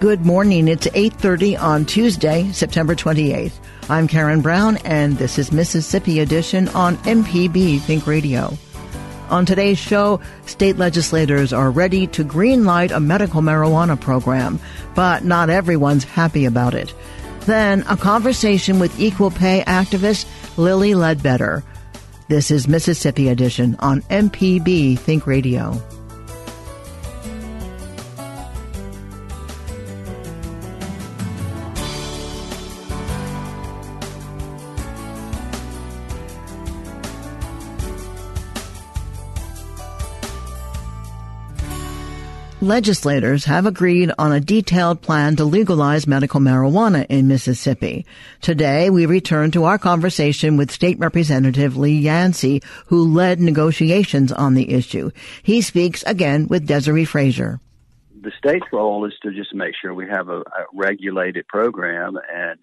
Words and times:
Good 0.00 0.24
morning. 0.24 0.66
It's 0.66 0.86
8:30 0.94 1.56
on 1.60 1.84
Tuesday, 1.84 2.50
September 2.52 2.94
28th. 2.94 3.52
I'm 3.90 4.08
Karen 4.08 4.40
Brown 4.40 4.78
and 4.78 5.18
this 5.18 5.38
is 5.38 5.52
Mississippi 5.52 6.20
Edition 6.20 6.68
on 6.68 6.96
MPB 7.04 7.82
Think 7.82 8.06
Radio. 8.06 8.56
On 9.28 9.44
today's 9.44 9.76
show, 9.76 10.18
state 10.46 10.78
legislators 10.78 11.52
are 11.52 11.70
ready 11.70 12.06
to 12.06 12.24
greenlight 12.24 12.92
a 12.92 12.98
medical 12.98 13.42
marijuana 13.42 14.00
program, 14.00 14.58
but 14.94 15.26
not 15.26 15.50
everyone's 15.50 16.04
happy 16.04 16.46
about 16.46 16.72
it. 16.72 16.94
Then, 17.40 17.84
a 17.86 17.94
conversation 17.94 18.78
with 18.78 18.98
equal 18.98 19.30
pay 19.30 19.62
activist 19.66 20.24
Lily 20.56 20.94
Ledbetter. 20.94 21.62
This 22.28 22.50
is 22.50 22.66
Mississippi 22.66 23.28
Edition 23.28 23.76
on 23.80 24.00
MPB 24.08 24.98
Think 24.98 25.26
Radio. 25.26 25.78
Legislators 42.62 43.46
have 43.46 43.64
agreed 43.64 44.12
on 44.18 44.32
a 44.32 44.38
detailed 44.38 45.00
plan 45.00 45.34
to 45.36 45.44
legalize 45.44 46.06
medical 46.06 46.40
marijuana 46.40 47.06
in 47.08 47.26
Mississippi. 47.26 48.04
Today, 48.42 48.90
we 48.90 49.06
return 49.06 49.50
to 49.52 49.64
our 49.64 49.78
conversation 49.78 50.58
with 50.58 50.70
State 50.70 50.98
Representative 50.98 51.78
Lee 51.78 51.96
Yancey, 51.96 52.60
who 52.88 53.14
led 53.14 53.40
negotiations 53.40 54.30
on 54.30 54.52
the 54.52 54.74
issue. 54.74 55.10
He 55.42 55.62
speaks 55.62 56.02
again 56.02 56.48
with 56.48 56.68
Desare 56.68 57.08
Frazier. 57.08 57.60
The 58.20 58.32
state's 58.36 58.66
role 58.74 59.06
is 59.06 59.14
to 59.22 59.32
just 59.32 59.54
make 59.54 59.72
sure 59.80 59.94
we 59.94 60.08
have 60.08 60.28
a, 60.28 60.40
a 60.40 60.66
regulated 60.74 61.48
program, 61.48 62.18
and 62.30 62.58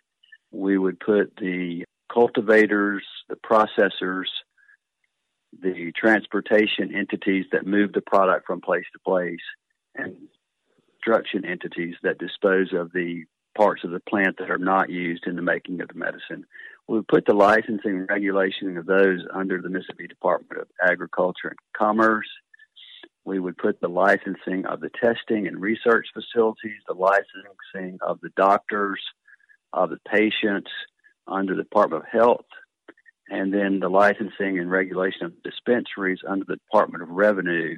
we 0.52 0.78
would 0.78 1.00
put 1.00 1.36
the 1.38 1.86
cultivators, 2.14 3.04
the 3.30 3.36
processors, 3.36 4.28
the 5.60 5.92
transportation 6.00 6.94
entities 6.96 7.46
that 7.52 7.66
move 7.66 7.94
the 7.94 8.02
product 8.02 8.46
from 8.46 8.62
place 8.62 8.86
to 8.94 9.00
place 9.00 9.40
and 9.98 10.16
construction 10.92 11.46
entities 11.46 11.96
that 12.04 12.18
dispose 12.18 12.74
of 12.74 12.92
the 12.94 13.24
parts 13.56 13.84
of 13.84 13.92
the 13.92 14.00
plant 14.02 14.38
that 14.38 14.52
are 14.52 14.58
not 14.58 14.90
used 14.90 15.26
in 15.26 15.36
the 15.36 15.42
making 15.42 15.82
of 15.82 15.88
the 15.88 15.96
medicine. 15.96 16.46
We 16.88 16.98
would 16.98 17.08
put 17.08 17.26
the 17.26 17.34
licensing 17.34 17.98
and 17.98 18.10
regulation 18.10 18.78
of 18.78 18.86
those 18.86 19.26
under 19.34 19.62
the 19.62 19.70
Mississippi 19.70 20.08
Department 20.08 20.62
of 20.62 20.68
Agriculture 20.82 21.50
and 21.50 21.58
Commerce. 21.76 22.28
We 23.26 23.40
would 23.40 23.58
put 23.58 23.82
the 23.82 23.90
licensing 23.90 24.66
of 24.66 24.80
the 24.80 24.90
testing 25.04 25.48
and 25.48 25.60
research 25.60 26.08
facilities, 26.14 26.80
the 26.88 26.94
licensing 26.94 28.00
of 28.02 28.22
the 28.22 28.30
doctors, 28.38 29.02
of 29.74 29.90
the 29.90 30.00
patients 30.08 30.72
under 31.28 31.56
the 31.56 31.64
Department 31.64 32.04
of 32.04 32.10
Health, 32.10 32.46
and 33.30 33.54
then 33.54 33.80
the 33.80 33.90
licensing 33.90 34.60
and 34.60 34.72
regulation 34.72 35.26
of 35.26 35.44
dispensaries 35.44 36.20
under 36.26 36.46
the 36.46 36.56
Department 36.56 37.04
of 37.04 37.10
Revenue 37.10 37.78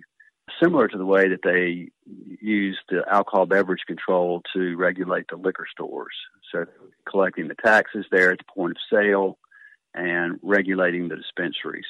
similar 0.62 0.88
to 0.88 0.98
the 0.98 1.06
way 1.06 1.30
that 1.30 1.42
they 1.44 1.90
used 2.42 2.80
the 2.90 3.04
alcohol 3.12 3.46
beverage 3.46 3.84
control 3.88 4.42
to 4.54 4.76
regulate 4.78 5.26
the 5.30 5.36
liquor 5.36 5.66
stores. 5.72 6.14
So 6.52 6.66
collecting 7.10 7.48
the 7.48 7.56
taxes 7.56 8.06
there 8.12 8.32
at 8.32 8.40
the 8.40 8.54
point 8.54 8.72
of 8.72 8.78
sale 8.92 9.38
and 9.94 10.40
regulating 10.42 11.08
the 11.08 11.16
dispensaries. 11.16 11.86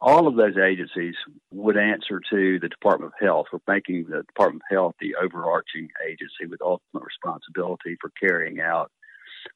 All 0.00 0.26
of 0.26 0.34
those 0.34 0.56
agencies 0.56 1.14
would 1.52 1.76
answer 1.76 2.20
to 2.30 2.58
the 2.58 2.68
Department 2.68 3.12
of 3.12 3.24
Health 3.24 3.46
for 3.50 3.60
making 3.68 4.06
the 4.08 4.22
Department 4.22 4.62
of 4.68 4.74
Health 4.74 4.94
the 5.00 5.14
overarching 5.14 5.88
agency 6.04 6.46
with 6.48 6.60
ultimate 6.60 7.04
responsibility 7.04 7.96
for 8.00 8.10
carrying 8.20 8.60
out 8.60 8.90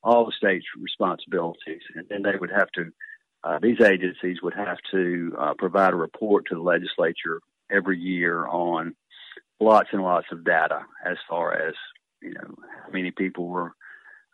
all 0.04 0.24
the 0.24 0.32
state's 0.36 0.66
responsibilities. 0.80 1.82
And 1.94 2.06
then 2.08 2.22
they 2.22 2.36
would 2.38 2.52
have 2.52 2.70
to, 2.72 2.92
uh, 3.42 3.58
these 3.60 3.80
agencies 3.80 4.40
would 4.42 4.54
have 4.54 4.78
to 4.92 5.34
uh, 5.38 5.54
provide 5.58 5.92
a 5.92 5.96
report 5.96 6.46
to 6.46 6.54
the 6.54 6.62
legislature 6.62 7.40
every 7.70 7.98
year 7.98 8.46
on 8.46 8.94
lots 9.60 9.88
and 9.92 10.02
lots 10.02 10.26
of 10.32 10.44
data 10.44 10.80
as 11.04 11.16
far 11.28 11.54
as 11.54 11.74
you 12.20 12.32
know 12.32 12.54
how 12.84 12.92
many 12.92 13.10
people 13.10 13.48
were 13.48 13.72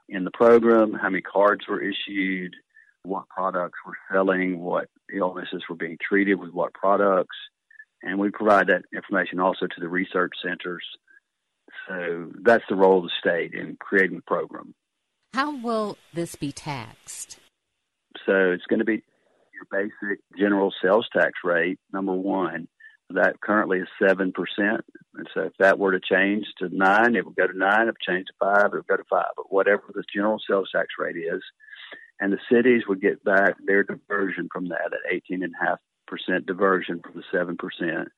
in 0.08 0.24
the 0.24 0.30
program, 0.30 0.92
how 0.92 1.08
many 1.08 1.22
cards 1.22 1.66
were 1.68 1.80
issued, 1.80 2.54
what 3.04 3.28
products 3.28 3.78
were 3.86 3.96
selling, 4.12 4.60
what 4.60 4.88
illnesses 5.12 5.62
were 5.68 5.76
being 5.76 5.96
treated 6.00 6.34
with 6.34 6.52
what 6.52 6.74
products, 6.74 7.36
and 8.02 8.18
we 8.18 8.30
provide 8.30 8.68
that 8.68 8.82
information 8.94 9.40
also 9.40 9.66
to 9.66 9.80
the 9.80 9.88
research 9.88 10.32
centers. 10.42 10.84
So 11.88 12.30
that's 12.42 12.64
the 12.68 12.76
role 12.76 12.98
of 12.98 13.04
the 13.04 13.10
state 13.18 13.54
in 13.54 13.76
creating 13.80 14.16
the 14.16 14.22
program. 14.22 14.74
How 15.34 15.56
will 15.56 15.96
this 16.12 16.34
be 16.36 16.52
taxed? 16.52 17.38
So 18.26 18.52
it's 18.52 18.66
going 18.66 18.80
to 18.80 18.84
be 18.84 19.02
your 19.54 19.66
basic 19.70 20.20
general 20.38 20.72
sales 20.82 21.08
tax 21.12 21.32
rate, 21.42 21.78
number 21.92 22.12
one. 22.12 22.68
That 23.14 23.40
currently 23.40 23.78
is 23.78 23.88
seven 24.00 24.32
percent, 24.32 24.84
and 25.14 25.28
so 25.34 25.42
if 25.42 25.52
that 25.58 25.78
were 25.78 25.92
to 25.92 26.00
change 26.00 26.46
to 26.58 26.68
nine, 26.74 27.14
it 27.14 27.24
would 27.26 27.36
go 27.36 27.46
to 27.46 27.56
nine. 27.56 27.88
If 27.88 27.96
it 27.96 28.10
changed 28.10 28.28
to 28.28 28.34
five, 28.38 28.66
it 28.66 28.72
would 28.72 28.86
go 28.86 28.96
to 28.96 29.04
five. 29.10 29.32
But 29.36 29.52
whatever 29.52 29.82
the 29.94 30.04
general 30.14 30.40
sales 30.48 30.70
tax 30.72 30.88
rate 30.98 31.16
is, 31.16 31.42
and 32.20 32.32
the 32.32 32.38
cities 32.50 32.82
would 32.88 33.00
get 33.00 33.22
back 33.24 33.56
their 33.64 33.84
diversion 33.84 34.48
from 34.52 34.68
that 34.68 34.92
at 34.92 35.12
eighteen 35.12 35.42
and 35.42 35.52
a 35.60 35.64
half 35.64 35.78
percent 36.06 36.46
diversion 36.46 37.00
from 37.02 37.14
the 37.14 37.24
seven 37.30 37.56
percent. 37.56 38.08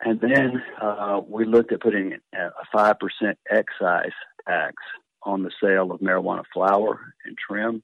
And 0.00 0.20
then 0.20 0.62
uh, 0.80 1.20
we 1.26 1.44
looked 1.44 1.72
at 1.72 1.80
putting 1.80 2.14
a 2.34 2.50
five 2.72 2.96
percent 2.98 3.38
excise 3.50 4.12
tax 4.46 4.74
on 5.22 5.42
the 5.42 5.50
sale 5.62 5.90
of 5.92 6.00
marijuana 6.00 6.44
flower 6.54 7.00
and 7.24 7.36
trim. 7.36 7.82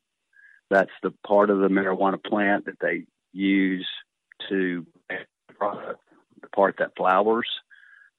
That's 0.71 0.93
the 1.03 1.13
part 1.27 1.51
of 1.51 1.59
the 1.59 1.69
marijuana 1.69 2.23
plant 2.23 2.67
that 2.67 2.79
they 2.81 3.05
use 3.33 3.87
to 4.49 4.87
product, 5.73 6.01
the 6.41 6.49
part 6.49 6.77
that 6.79 6.97
flowers, 6.97 7.49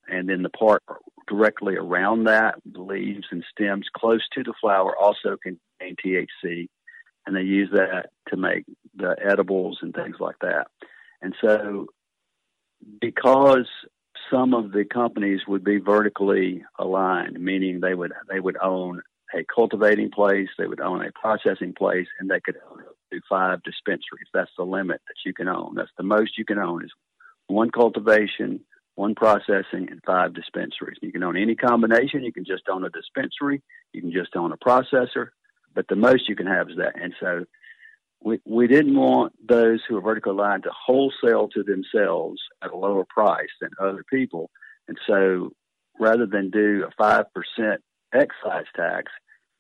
and 0.07 0.29
then 0.29 0.43
the 0.43 0.49
part 0.49 0.83
directly 1.27 1.75
around 1.75 2.25
that, 2.25 2.55
the 2.71 2.81
leaves 2.81 3.25
and 3.31 3.43
stems 3.51 3.87
close 3.95 4.21
to 4.33 4.43
the 4.43 4.53
flower, 4.61 4.95
also 4.97 5.37
contain 5.41 5.95
THC, 6.03 6.67
and 7.25 7.35
they 7.35 7.41
use 7.41 7.69
that 7.73 8.09
to 8.29 8.37
make 8.37 8.65
the 8.95 9.15
edibles 9.23 9.79
and 9.81 9.93
things 9.93 10.17
like 10.19 10.35
that. 10.41 10.67
And 11.21 11.33
so, 11.41 11.87
because 13.01 13.67
some 14.31 14.53
of 14.53 14.71
the 14.71 14.85
companies 14.85 15.41
would 15.47 15.63
be 15.63 15.77
vertically 15.77 16.63
aligned, 16.77 17.39
meaning 17.39 17.79
they 17.79 17.93
would 17.93 18.13
they 18.29 18.39
would 18.39 18.57
own 18.61 19.01
a 19.33 19.43
cultivating 19.43 20.11
place, 20.11 20.49
they 20.57 20.67
would 20.67 20.79
own 20.79 21.03
a 21.03 21.11
processing 21.11 21.73
place, 21.73 22.07
and 22.19 22.29
they 22.29 22.39
could 22.39 22.55
do 23.11 23.19
five 23.27 23.63
dispensaries. 23.63 24.27
That's 24.33 24.51
the 24.57 24.63
limit 24.63 25.01
that 25.07 25.15
you 25.25 25.33
can 25.33 25.47
own. 25.47 25.73
That's 25.75 25.91
the 25.97 26.03
most 26.03 26.37
you 26.37 26.45
can 26.45 26.59
own 26.59 26.85
is 26.85 26.91
one 27.47 27.69
cultivation, 27.71 28.61
one 28.95 29.15
processing, 29.15 29.87
and 29.89 30.01
five 30.05 30.33
dispensaries. 30.33 30.97
You 31.01 31.11
can 31.11 31.23
own 31.23 31.37
any 31.37 31.55
combination. 31.55 32.23
You 32.23 32.33
can 32.33 32.45
just 32.45 32.63
own 32.69 32.85
a 32.85 32.89
dispensary. 32.89 33.61
You 33.93 34.01
can 34.01 34.11
just 34.11 34.35
own 34.35 34.51
a 34.51 34.57
processor, 34.57 35.29
but 35.73 35.87
the 35.87 35.95
most 35.95 36.27
you 36.29 36.35
can 36.35 36.47
have 36.47 36.69
is 36.69 36.77
that. 36.77 36.99
And 37.01 37.13
so 37.19 37.45
we, 38.23 38.39
we 38.45 38.67
didn't 38.67 38.95
want 38.95 39.33
those 39.47 39.81
who 39.87 39.97
are 39.97 40.01
vertically 40.01 40.31
aligned 40.31 40.63
to 40.63 40.71
wholesale 40.71 41.47
to 41.49 41.63
themselves 41.63 42.41
at 42.63 42.71
a 42.71 42.77
lower 42.77 43.05
price 43.05 43.49
than 43.61 43.69
other 43.79 44.03
people. 44.09 44.49
And 44.87 44.97
so 45.05 45.51
rather 45.99 46.25
than 46.25 46.49
do 46.49 46.85
a 46.87 47.01
5% 47.01 47.25
excise 48.13 48.65
tax, 48.75 49.11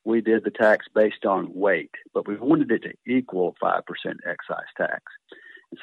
we 0.03 0.21
did 0.21 0.43
the 0.43 0.51
tax 0.51 0.85
based 0.93 1.25
on 1.25 1.53
weight, 1.53 1.91
but 2.13 2.27
we 2.27 2.37
wanted 2.37 2.71
it 2.71 2.83
to 2.83 3.11
equal 3.11 3.55
5% 3.61 3.81
excise 4.27 4.71
tax. 4.77 5.01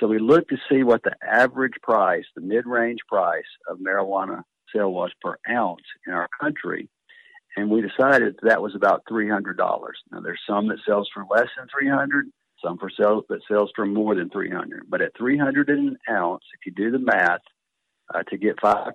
So 0.01 0.07
we 0.07 0.19
looked 0.19 0.51
to 0.51 0.57
see 0.71 0.83
what 0.83 1.03
the 1.03 1.15
average 1.23 1.75
price, 1.83 2.25
the 2.35 2.41
mid 2.41 2.67
range 2.67 3.01
price 3.09 3.45
of 3.69 3.79
marijuana 3.79 4.43
sale 4.75 4.93
was 4.93 5.11
per 5.21 5.37
ounce 5.51 5.83
in 6.07 6.13
our 6.13 6.29
country. 6.41 6.89
And 7.57 7.71
we 7.71 7.83
decided 7.83 8.37
that 8.43 8.63
was 8.63 8.75
about 8.75 9.05
$300. 9.11 9.57
Now, 10.11 10.21
there's 10.21 10.41
some 10.49 10.69
that 10.69 10.79
sells 10.87 11.11
for 11.13 11.27
less 11.31 11.49
than 11.57 11.69
300 11.79 12.27
some 12.63 12.79
for 12.79 12.91
sales 12.91 13.25
that 13.29 13.41
sells 13.51 13.71
for 13.75 13.85
more 13.87 14.15
than 14.15 14.31
300 14.31 14.85
but 14.89 15.03
at 15.03 15.17
300 15.17 15.69
an 15.69 15.97
ounce 16.09 16.45
if 16.55 16.65
you 16.67 16.73
do 16.73 16.91
the 16.91 16.99
math 16.99 17.41
uh, 18.15 18.23
to 18.25 18.37
get 18.37 18.57
5% 18.57 18.93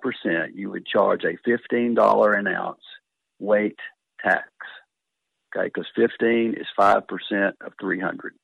you 0.54 0.70
would 0.70 0.86
charge 0.86 1.24
a 1.24 1.36
$15 1.48 2.38
an 2.38 2.46
ounce 2.46 2.80
weight 3.38 3.78
tax 4.24 4.48
okay 5.54 5.66
because 5.66 5.86
15 5.96 6.54
is 6.54 6.66
5% 6.78 7.52
of 7.60 7.72
300 7.80 8.34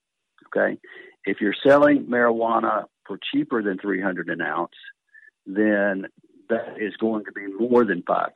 okay 0.47 0.79
if 1.25 1.41
you're 1.41 1.55
selling 1.67 2.07
marijuana 2.07 2.85
for 3.07 3.19
cheaper 3.33 3.63
than 3.63 3.79
300 3.79 4.29
an 4.29 4.41
ounce 4.41 4.73
then 5.47 6.07
that 6.49 6.77
is 6.79 6.97
going 6.97 7.25
to 7.25 7.33
be 7.33 7.47
more 7.59 7.85
than 7.85 8.03
5% 8.03 8.29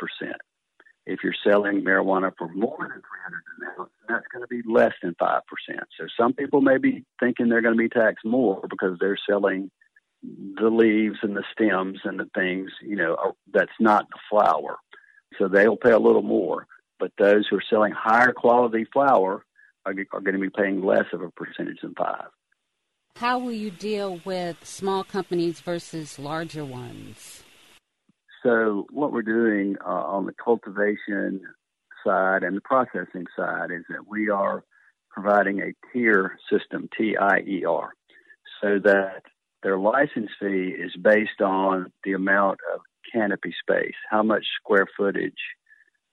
if 1.09 1.21
you're 1.25 1.35
selling 1.43 1.83
marijuana 1.83 2.31
for 2.37 2.49
more 2.49 2.77
than 2.79 3.01
300 3.01 3.43
an 3.57 3.81
ounce, 3.81 3.91
that's 4.09 4.27
going 4.31 4.43
to 4.43 4.47
be 4.47 4.63
less 4.71 4.93
than 5.03 5.15
5%. 5.15 5.41
So 5.99 6.07
some 6.21 6.35
people 6.35 6.61
may 6.61 6.77
be 6.77 7.05
thinking 7.19 7.49
they're 7.49 7.63
going 7.63 7.77
to 7.77 7.83
be 7.83 7.89
taxed 7.89 8.27
more 8.27 8.63
because 8.69 8.99
they're 9.01 9.19
selling 9.29 9.71
the 10.23 10.69
leaves 10.69 11.17
and 11.23 11.35
the 11.35 11.45
stems 11.51 12.01
and 12.05 12.21
the 12.21 12.29
things, 12.35 12.71
you 12.83 12.97
know, 12.97 13.15
uh, 13.15 13.31
that's 13.53 13.73
not 13.81 14.07
the 14.11 14.19
flower. 14.29 14.77
So 15.39 15.49
they'll 15.49 15.77
pay 15.77 15.93
a 15.93 15.99
little 15.99 16.23
more. 16.23 16.67
But 16.99 17.13
those 17.17 17.47
who 17.49 17.57
are 17.57 17.65
selling 17.71 17.93
higher 17.93 18.33
quality 18.33 18.85
flower 18.93 19.45
are, 19.87 19.95
are 20.13 20.21
going 20.21 20.35
to 20.35 20.41
be 20.41 20.51
paying 20.51 20.85
less 20.85 21.07
of 21.15 21.23
a 21.23 21.31
percentage 21.31 21.81
than 21.81 21.95
5 21.95 22.27
How 23.17 23.39
will 23.39 23.53
you 23.53 23.71
deal 23.71 24.21
with 24.25 24.65
small 24.65 25.05
companies 25.05 25.61
versus 25.61 26.19
larger 26.19 26.65
ones? 26.65 27.43
So 28.43 28.87
what 28.91 29.13
we're 29.13 29.23
doing 29.23 29.77
uh, 29.85 29.89
on 29.89 30.27
the 30.27 30.33
cultivation 30.33 31.41
side 32.07 32.43
and 32.43 32.57
the 32.57 32.61
processing 32.61 33.27
side 33.37 33.71
is 33.71 33.85
that 33.89 34.07
we 34.09 34.31
are 34.31 34.65
providing 35.11 35.61
a 35.61 35.75
tier 35.93 36.39
system, 36.51 36.89
T-I-E-R, 36.97 37.93
so 38.61 38.79
that 38.85 39.23
their 39.63 39.79
license 39.79 40.31
fee 40.41 40.75
is 40.79 40.95
based 41.03 41.41
on 41.41 41.93
the 42.05 42.13
amount 42.13 42.61
of 42.73 42.81
canopy 43.13 43.55
space, 43.61 43.97
how 44.09 44.23
much 44.23 44.45
square 44.61 44.87
footage 44.97 45.33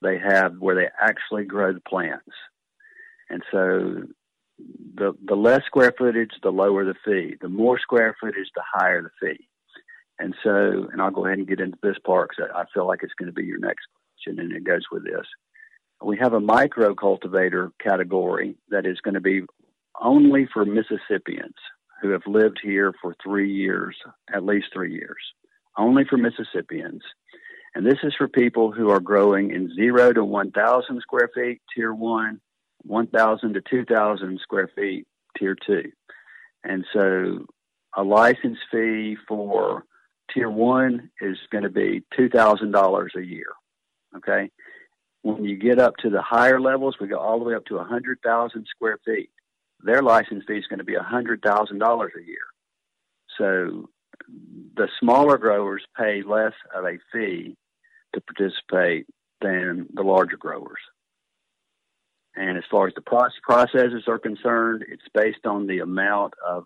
they 0.01 0.17
have 0.17 0.53
where 0.59 0.75
they 0.75 0.89
actually 0.99 1.45
grow 1.45 1.73
the 1.73 1.81
plants. 1.81 2.31
And 3.29 3.43
so 3.51 4.03
the 4.57 5.13
the 5.25 5.35
less 5.35 5.61
square 5.65 5.93
footage, 5.97 6.31
the 6.41 6.51
lower 6.51 6.85
the 6.85 6.95
fee. 7.03 7.35
The 7.41 7.49
more 7.49 7.79
square 7.79 8.15
footage, 8.19 8.47
the 8.55 8.63
higher 8.73 9.01
the 9.01 9.09
fee. 9.19 9.47
And 10.17 10.33
so, 10.43 10.87
and 10.91 11.01
I'll 11.01 11.11
go 11.11 11.25
ahead 11.25 11.39
and 11.39 11.47
get 11.47 11.59
into 11.59 11.77
this 11.83 11.97
part 12.05 12.29
because 12.29 12.51
I 12.55 12.63
feel 12.73 12.87
like 12.87 12.99
it's 13.03 13.13
going 13.13 13.27
to 13.27 13.33
be 13.33 13.45
your 13.45 13.59
next 13.59 13.85
question, 14.13 14.39
and 14.39 14.53
it 14.53 14.63
goes 14.63 14.83
with 14.91 15.03
this. 15.03 15.25
We 16.01 16.17
have 16.21 16.33
a 16.33 16.39
micro 16.39 16.95
cultivator 16.95 17.71
category 17.81 18.55
that 18.69 18.85
is 18.85 19.01
going 19.01 19.15
to 19.15 19.21
be 19.21 19.41
only 20.01 20.47
for 20.53 20.65
Mississippians 20.65 21.55
who 22.01 22.09
have 22.09 22.21
lived 22.27 22.59
here 22.61 22.93
for 23.01 23.15
three 23.23 23.51
years, 23.51 23.95
at 24.33 24.45
least 24.45 24.67
three 24.73 24.93
years, 24.93 25.17
only 25.77 26.03
for 26.05 26.17
Mississippians. 26.17 27.01
And 27.73 27.85
this 27.85 27.99
is 28.03 28.13
for 28.17 28.27
people 28.27 28.71
who 28.71 28.89
are 28.89 28.99
growing 28.99 29.51
in 29.51 29.73
zero 29.75 30.13
to 30.13 30.23
1,000 30.23 31.01
square 31.01 31.29
feet, 31.33 31.61
tier 31.73 31.93
one, 31.93 32.39
1,000 32.85 33.53
to 33.53 33.61
2,000 33.61 34.39
square 34.41 34.69
feet, 34.75 35.07
tier 35.37 35.55
two. 35.65 35.91
And 36.63 36.85
so 36.93 37.45
a 37.95 38.03
license 38.03 38.57
fee 38.71 39.17
for 39.27 39.85
Tier 40.33 40.49
one 40.49 41.11
is 41.21 41.37
going 41.51 41.63
to 41.63 41.69
be 41.69 42.03
$2,000 42.17 43.15
a 43.15 43.25
year. 43.25 43.47
Okay. 44.17 44.49
When 45.21 45.43
you 45.43 45.57
get 45.57 45.79
up 45.79 45.95
to 45.97 46.09
the 46.09 46.21
higher 46.21 46.59
levels, 46.59 46.95
we 46.99 47.07
go 47.07 47.17
all 47.17 47.39
the 47.39 47.45
way 47.45 47.55
up 47.55 47.65
to 47.65 47.75
100,000 47.75 48.67
square 48.69 48.99
feet. 49.05 49.29
Their 49.83 50.01
license 50.01 50.43
fee 50.47 50.57
is 50.57 50.67
going 50.67 50.79
to 50.79 50.85
be 50.85 50.95
$100,000 50.95 51.41
a 51.41 52.25
year. 52.25 52.37
So 53.37 53.89
the 54.75 54.87
smaller 54.99 55.37
growers 55.37 55.83
pay 55.97 56.21
less 56.23 56.53
of 56.73 56.85
a 56.85 56.97
fee 57.11 57.55
to 58.13 58.21
participate 58.21 59.07
than 59.41 59.87
the 59.93 60.03
larger 60.03 60.37
growers. 60.37 60.79
And 62.35 62.57
as 62.57 62.63
far 62.69 62.87
as 62.87 62.93
the 62.93 63.01
processes 63.01 64.03
are 64.07 64.19
concerned, 64.19 64.83
it's 64.89 65.07
based 65.13 65.45
on 65.45 65.67
the 65.67 65.79
amount 65.79 66.33
of 66.45 66.65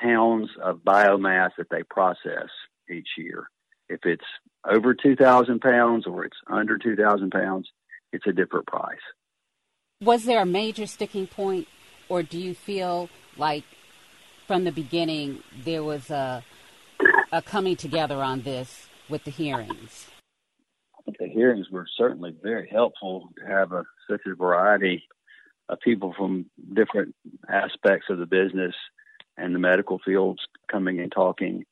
pounds 0.00 0.50
of 0.62 0.78
biomass 0.78 1.50
that 1.58 1.68
they 1.70 1.82
process 1.82 2.48
each 2.90 3.08
year. 3.18 3.48
If 3.88 4.00
it's 4.04 4.24
over 4.68 4.94
2,000 4.94 5.60
pounds 5.60 6.06
or 6.06 6.24
it's 6.24 6.36
under 6.46 6.78
2,000 6.78 7.30
pounds, 7.30 7.68
it's 8.12 8.26
a 8.26 8.32
different 8.32 8.66
price. 8.66 8.98
Was 10.00 10.24
there 10.24 10.40
a 10.40 10.46
major 10.46 10.86
sticking 10.86 11.26
point, 11.26 11.66
or 12.08 12.22
do 12.22 12.38
you 12.38 12.54
feel 12.54 13.08
like 13.36 13.64
from 14.46 14.64
the 14.64 14.72
beginning 14.72 15.42
there 15.64 15.82
was 15.82 16.10
a, 16.10 16.44
a 17.32 17.42
coming 17.42 17.76
together 17.76 18.22
on 18.22 18.42
this 18.42 18.88
with 19.08 19.24
the 19.24 19.30
hearings? 19.30 20.06
The 21.06 21.28
hearings 21.28 21.70
were 21.70 21.86
certainly 21.96 22.34
very 22.42 22.68
helpful 22.68 23.30
to 23.38 23.46
have 23.46 23.72
a, 23.72 23.84
such 24.10 24.22
a 24.26 24.34
variety 24.34 25.04
of 25.68 25.80
people 25.80 26.14
from 26.16 26.46
different 26.72 27.14
aspects 27.48 28.06
of 28.10 28.18
the 28.18 28.26
business 28.26 28.74
and 29.36 29.54
the 29.54 29.58
medical 29.58 29.98
fields 30.04 30.40
coming 30.70 31.00
and 31.00 31.12
talking. 31.12 31.64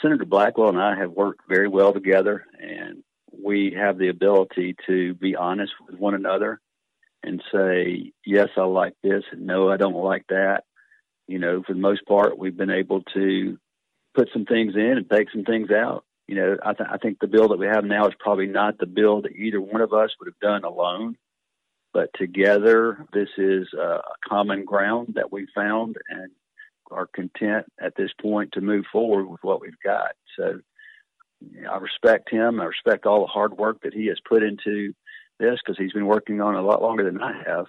Senator 0.00 0.24
Blackwell 0.24 0.70
and 0.70 0.80
I 0.80 0.96
have 0.96 1.12
worked 1.12 1.42
very 1.48 1.68
well 1.68 1.92
together, 1.92 2.44
and 2.60 3.02
we 3.32 3.74
have 3.78 3.98
the 3.98 4.08
ability 4.08 4.76
to 4.86 5.14
be 5.14 5.36
honest 5.36 5.72
with 5.86 5.98
one 5.98 6.14
another 6.14 6.60
and 7.22 7.42
say, 7.52 8.12
yes, 8.26 8.48
I 8.56 8.62
like 8.62 8.94
this, 9.02 9.22
and 9.30 9.46
no, 9.46 9.70
I 9.70 9.76
don't 9.76 9.94
like 9.94 10.26
that. 10.28 10.64
You 11.28 11.38
know, 11.38 11.62
for 11.62 11.72
the 11.72 11.80
most 11.80 12.04
part, 12.06 12.36
we've 12.36 12.56
been 12.56 12.70
able 12.70 13.02
to 13.14 13.58
put 14.14 14.28
some 14.32 14.44
things 14.44 14.74
in 14.74 14.98
and 14.98 15.08
take 15.08 15.30
some 15.30 15.44
things 15.44 15.70
out. 15.70 16.04
You 16.32 16.38
know, 16.40 16.56
I, 16.64 16.72
th- 16.72 16.88
I 16.90 16.96
think 16.96 17.18
the 17.20 17.26
bill 17.26 17.48
that 17.48 17.58
we 17.58 17.66
have 17.66 17.84
now 17.84 18.06
is 18.06 18.14
probably 18.18 18.46
not 18.46 18.78
the 18.78 18.86
bill 18.86 19.20
that 19.20 19.36
either 19.36 19.60
one 19.60 19.82
of 19.82 19.92
us 19.92 20.12
would 20.18 20.28
have 20.28 20.38
done 20.40 20.64
alone. 20.64 21.18
But 21.92 22.08
together, 22.14 23.04
this 23.12 23.28
is 23.36 23.68
uh, 23.78 23.98
a 23.98 24.14
common 24.26 24.64
ground 24.64 25.12
that 25.16 25.30
we 25.30 25.46
found, 25.54 25.96
and 26.08 26.30
are 26.90 27.06
content 27.06 27.66
at 27.78 27.96
this 27.96 28.12
point 28.18 28.52
to 28.52 28.62
move 28.62 28.86
forward 28.90 29.26
with 29.26 29.44
what 29.44 29.60
we've 29.60 29.78
got. 29.84 30.12
So 30.38 30.60
I 31.70 31.76
respect 31.76 32.30
him. 32.30 32.62
I 32.62 32.64
respect 32.64 33.04
all 33.04 33.20
the 33.20 33.26
hard 33.26 33.58
work 33.58 33.82
that 33.82 33.92
he 33.92 34.06
has 34.06 34.18
put 34.26 34.42
into 34.42 34.94
this 35.38 35.58
because 35.62 35.76
he's 35.76 35.92
been 35.92 36.06
working 36.06 36.40
on 36.40 36.54
it 36.54 36.60
a 36.60 36.66
lot 36.66 36.80
longer 36.80 37.04
than 37.04 37.20
I 37.20 37.42
have. 37.46 37.66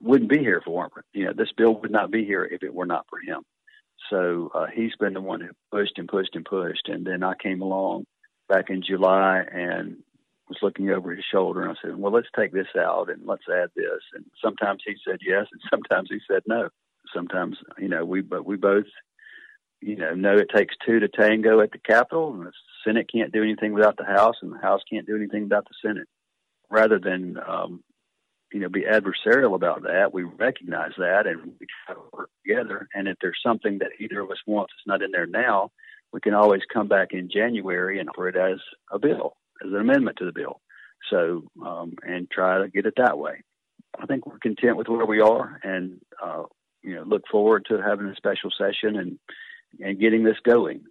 Wouldn't 0.00 0.30
be 0.30 0.38
here 0.38 0.56
if 0.56 0.66
it 0.66 0.72
weren't. 0.72 0.94
You 1.12 1.26
know, 1.26 1.34
this 1.36 1.52
bill 1.54 1.78
would 1.82 1.90
not 1.90 2.10
be 2.10 2.24
here 2.24 2.48
if 2.50 2.62
it 2.62 2.72
were 2.72 2.86
not 2.86 3.04
for 3.10 3.18
him. 3.18 3.42
So 4.08 4.50
uh, 4.54 4.66
he's 4.74 4.96
been 4.98 5.14
the 5.14 5.20
one 5.20 5.40
who 5.40 5.50
pushed 5.70 5.98
and 5.98 6.08
pushed 6.08 6.34
and 6.34 6.44
pushed. 6.44 6.88
And 6.88 7.06
then 7.06 7.22
I 7.22 7.34
came 7.40 7.60
along 7.60 8.06
back 8.48 8.70
in 8.70 8.82
July 8.82 9.42
and 9.52 9.96
was 10.48 10.58
looking 10.62 10.90
over 10.90 11.14
his 11.14 11.24
shoulder 11.30 11.62
and 11.62 11.70
I 11.70 11.74
said, 11.80 11.96
"Well, 11.96 12.12
let's 12.12 12.26
take 12.36 12.52
this 12.52 12.66
out 12.76 13.08
and 13.08 13.24
let's 13.24 13.44
add 13.48 13.68
this." 13.76 14.02
And 14.14 14.24
sometimes 14.42 14.82
he 14.84 14.94
said 15.06 15.18
yes, 15.24 15.46
and 15.52 15.60
sometimes 15.70 16.08
he 16.10 16.18
said 16.28 16.42
no 16.46 16.70
sometimes 17.14 17.56
you 17.78 17.88
know 17.88 18.04
we 18.04 18.20
but 18.20 18.44
we 18.44 18.56
both 18.56 18.86
you 19.80 19.96
know 19.96 20.14
know 20.14 20.36
it 20.36 20.50
takes 20.54 20.74
two 20.86 21.00
to 21.00 21.08
tango 21.08 21.60
at 21.60 21.72
the 21.72 21.78
Capitol, 21.78 22.32
and 22.34 22.46
the 22.46 22.52
Senate 22.84 23.10
can't 23.12 23.32
do 23.32 23.42
anything 23.42 23.72
without 23.72 23.96
the 23.96 24.04
House, 24.04 24.36
and 24.42 24.52
the 24.52 24.58
House 24.58 24.80
can't 24.90 25.06
do 25.06 25.16
anything 25.16 25.44
without 25.44 25.64
the 25.64 25.88
Senate. 25.88 26.08
Rather 26.70 26.98
than 26.98 27.36
um, 27.46 27.82
you 28.52 28.60
know 28.60 28.68
be 28.68 28.82
adversarial 28.82 29.54
about 29.54 29.82
that, 29.82 30.12
we 30.12 30.22
recognize 30.24 30.92
that 30.98 31.26
and 31.26 31.52
we 31.60 31.66
try 31.86 31.94
to 31.94 32.00
work 32.12 32.30
together. 32.46 32.88
And 32.94 33.08
if 33.08 33.16
there's 33.20 33.40
something 33.44 33.78
that 33.78 33.92
either 33.98 34.20
of 34.20 34.30
us 34.30 34.38
wants 34.46 34.72
that's 34.74 34.86
not 34.86 35.02
in 35.02 35.10
there 35.12 35.26
now, 35.26 35.70
we 36.12 36.20
can 36.20 36.34
always 36.34 36.62
come 36.72 36.88
back 36.88 37.08
in 37.12 37.30
January 37.32 38.00
and 38.00 38.08
offer 38.08 38.28
it 38.28 38.36
as 38.36 38.58
a 38.90 38.98
bill, 38.98 39.36
as 39.64 39.70
an 39.70 39.76
amendment 39.76 40.18
to 40.18 40.24
the 40.24 40.32
bill. 40.32 40.60
So, 41.10 41.44
um, 41.64 41.94
and 42.02 42.30
try 42.30 42.58
to 42.58 42.68
get 42.68 42.86
it 42.86 42.94
that 42.96 43.18
way. 43.18 43.42
I 43.98 44.06
think 44.06 44.26
we're 44.26 44.38
content 44.38 44.76
with 44.76 44.88
where 44.88 45.06
we 45.06 45.20
are, 45.20 45.58
and 45.62 46.00
uh, 46.22 46.44
you 46.82 46.94
know, 46.94 47.02
look 47.02 47.22
forward 47.30 47.66
to 47.68 47.80
having 47.82 48.06
a 48.06 48.16
special 48.16 48.50
session 48.56 48.96
and 48.96 49.18
and 49.80 50.00
getting 50.00 50.24
this 50.24 50.38
going. 50.44 50.82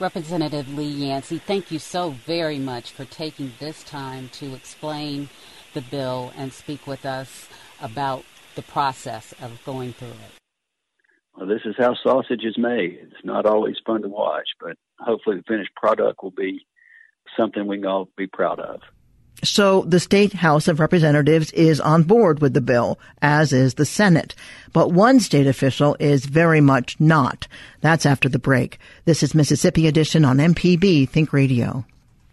Representative 0.00 0.72
Lee 0.74 0.86
Yancey, 0.86 1.38
thank 1.38 1.70
you 1.70 1.78
so 1.78 2.10
very 2.10 2.58
much 2.58 2.92
for 2.92 3.04
taking 3.04 3.52
this 3.58 3.84
time 3.84 4.30
to 4.32 4.54
explain 4.54 5.28
the 5.74 5.80
bill 5.80 6.32
and 6.36 6.52
speak 6.52 6.86
with 6.86 7.04
us 7.04 7.48
about 7.80 8.24
the 8.54 8.62
process 8.62 9.32
of 9.40 9.62
going 9.64 9.92
through 9.92 10.08
it. 10.08 10.42
Well, 11.36 11.46
this 11.46 11.62
is 11.64 11.74
how 11.78 11.94
sausage 11.94 12.44
is 12.44 12.58
made. 12.58 12.98
It's 13.02 13.24
not 13.24 13.46
always 13.46 13.76
fun 13.86 14.02
to 14.02 14.08
watch, 14.08 14.48
but 14.60 14.76
hopefully 14.98 15.36
the 15.36 15.42
finished 15.44 15.74
product 15.74 16.22
will 16.22 16.30
be 16.30 16.66
something 17.36 17.66
we 17.66 17.78
can 17.78 17.86
all 17.86 18.08
be 18.16 18.26
proud 18.26 18.60
of. 18.60 18.80
So 19.42 19.82
the 19.82 19.98
state 19.98 20.34
House 20.34 20.68
of 20.68 20.78
Representatives 20.78 21.50
is 21.52 21.80
on 21.80 22.04
board 22.04 22.40
with 22.40 22.54
the 22.54 22.60
bill, 22.60 23.00
as 23.20 23.52
is 23.52 23.74
the 23.74 23.86
Senate. 23.86 24.36
But 24.72 24.92
one 24.92 25.18
state 25.18 25.46
official 25.46 25.96
is 25.98 26.26
very 26.26 26.60
much 26.60 27.00
not. 27.00 27.48
That's 27.80 28.06
after 28.06 28.28
the 28.28 28.38
break. 28.38 28.78
This 29.04 29.22
is 29.22 29.34
Mississippi 29.34 29.88
Edition 29.88 30.24
on 30.24 30.36
MPB 30.36 31.08
Think 31.08 31.32
Radio. 31.32 31.84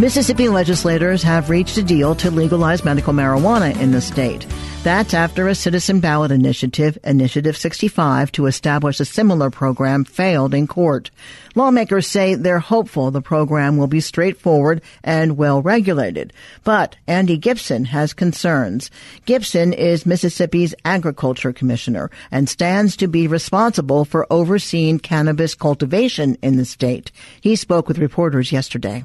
Mississippi 0.00 0.48
legislators 0.48 1.22
have 1.24 1.50
reached 1.50 1.76
a 1.76 1.82
deal 1.82 2.14
to 2.14 2.30
legalize 2.30 2.86
medical 2.86 3.12
marijuana 3.12 3.78
in 3.78 3.90
the 3.90 4.00
state. 4.00 4.46
That's 4.82 5.12
after 5.12 5.46
a 5.46 5.54
citizen 5.54 6.00
ballot 6.00 6.30
initiative, 6.30 6.96
Initiative 7.04 7.54
65, 7.54 8.32
to 8.32 8.46
establish 8.46 8.98
a 8.98 9.04
similar 9.04 9.50
program 9.50 10.04
failed 10.04 10.54
in 10.54 10.66
court. 10.66 11.10
Lawmakers 11.54 12.06
say 12.06 12.34
they're 12.34 12.60
hopeful 12.60 13.10
the 13.10 13.20
program 13.20 13.76
will 13.76 13.88
be 13.88 14.00
straightforward 14.00 14.80
and 15.04 15.36
well 15.36 15.60
regulated. 15.60 16.32
But 16.64 16.96
Andy 17.06 17.38
Gipson 17.38 17.84
has 17.84 18.14
concerns. 18.14 18.90
Gipson 19.26 19.74
is 19.74 20.06
Mississippi's 20.06 20.74
agriculture 20.82 21.52
commissioner 21.52 22.10
and 22.30 22.48
stands 22.48 22.96
to 22.96 23.06
be 23.06 23.26
responsible 23.26 24.06
for 24.06 24.26
overseeing 24.30 24.98
cannabis 24.98 25.54
cultivation 25.54 26.38
in 26.40 26.56
the 26.56 26.64
state. 26.64 27.12
He 27.42 27.54
spoke 27.54 27.86
with 27.86 27.98
reporters 27.98 28.50
yesterday. 28.50 29.04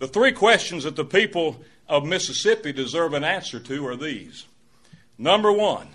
The 0.00 0.08
three 0.08 0.32
questions 0.32 0.84
that 0.84 0.96
the 0.96 1.04
people 1.04 1.60
of 1.86 2.06
Mississippi 2.06 2.72
deserve 2.72 3.12
an 3.12 3.22
answer 3.22 3.60
to 3.60 3.86
are 3.86 3.96
these. 3.96 4.46
Number 5.18 5.52
one, 5.52 5.88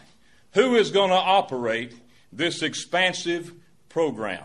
who 0.53 0.75
is 0.75 0.91
going 0.91 1.09
to 1.09 1.15
operate 1.15 1.91
this 2.31 2.61
expansive 2.61 3.51
program? 3.89 4.43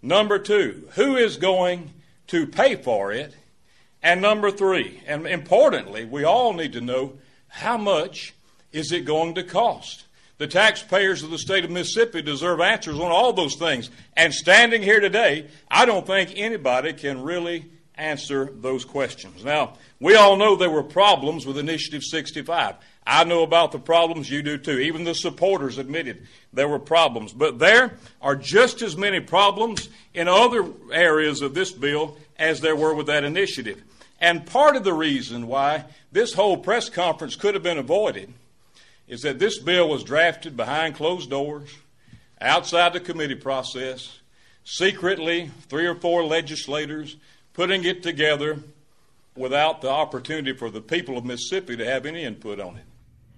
Number 0.00 0.38
two, 0.38 0.88
who 0.94 1.16
is 1.16 1.36
going 1.36 1.92
to 2.28 2.46
pay 2.46 2.76
for 2.76 3.12
it? 3.12 3.36
And 4.02 4.22
number 4.22 4.50
three, 4.50 5.02
and 5.06 5.26
importantly, 5.26 6.06
we 6.06 6.24
all 6.24 6.54
need 6.54 6.72
to 6.72 6.80
know 6.80 7.18
how 7.48 7.76
much 7.76 8.34
is 8.72 8.90
it 8.90 9.04
going 9.04 9.34
to 9.34 9.42
cost? 9.42 10.04
The 10.38 10.46
taxpayers 10.46 11.22
of 11.22 11.30
the 11.30 11.38
state 11.38 11.64
of 11.64 11.70
Mississippi 11.70 12.22
deserve 12.22 12.60
answers 12.60 12.98
on 12.98 13.10
all 13.10 13.34
those 13.34 13.56
things. 13.56 13.90
And 14.16 14.32
standing 14.32 14.82
here 14.82 15.00
today, 15.00 15.48
I 15.70 15.84
don't 15.84 16.06
think 16.06 16.32
anybody 16.36 16.94
can 16.94 17.22
really 17.22 17.66
answer 17.96 18.50
those 18.54 18.84
questions. 18.84 19.44
Now, 19.44 19.74
we 20.00 20.14
all 20.14 20.36
know 20.36 20.56
there 20.56 20.70
were 20.70 20.82
problems 20.82 21.46
with 21.46 21.58
Initiative 21.58 22.02
65. 22.02 22.76
I 23.06 23.24
know 23.24 23.42
about 23.42 23.72
the 23.72 23.78
problems, 23.78 24.30
you 24.30 24.42
do 24.42 24.58
too. 24.58 24.78
Even 24.78 25.04
the 25.04 25.14
supporters 25.14 25.78
admitted 25.78 26.26
there 26.52 26.68
were 26.68 26.78
problems. 26.78 27.32
But 27.32 27.58
there 27.58 27.98
are 28.20 28.34
just 28.34 28.82
as 28.82 28.96
many 28.96 29.20
problems 29.20 29.88
in 30.12 30.28
other 30.28 30.68
areas 30.92 31.40
of 31.40 31.54
this 31.54 31.72
bill 31.72 32.16
as 32.38 32.60
there 32.60 32.76
were 32.76 32.94
with 32.94 33.06
that 33.06 33.24
initiative. 33.24 33.82
And 34.20 34.46
part 34.46 34.76
of 34.76 34.84
the 34.84 34.94
reason 34.94 35.46
why 35.46 35.84
this 36.10 36.34
whole 36.34 36.56
press 36.56 36.88
conference 36.88 37.36
could 37.36 37.54
have 37.54 37.62
been 37.62 37.78
avoided 37.78 38.32
is 39.06 39.22
that 39.22 39.38
this 39.38 39.58
bill 39.58 39.88
was 39.88 40.02
drafted 40.02 40.56
behind 40.56 40.96
closed 40.96 41.30
doors, 41.30 41.70
outside 42.40 42.92
the 42.92 43.00
committee 43.00 43.36
process, 43.36 44.18
secretly, 44.64 45.50
three 45.68 45.86
or 45.86 45.94
four 45.94 46.24
legislators 46.24 47.16
putting 47.56 47.84
it 47.84 48.02
together 48.02 48.58
without 49.34 49.80
the 49.80 49.88
opportunity 49.88 50.52
for 50.52 50.68
the 50.68 50.80
people 50.80 51.16
of 51.16 51.24
Mississippi 51.24 51.74
to 51.74 51.86
have 51.86 52.04
any 52.04 52.22
input 52.22 52.60
on 52.60 52.76
it. 52.76 52.84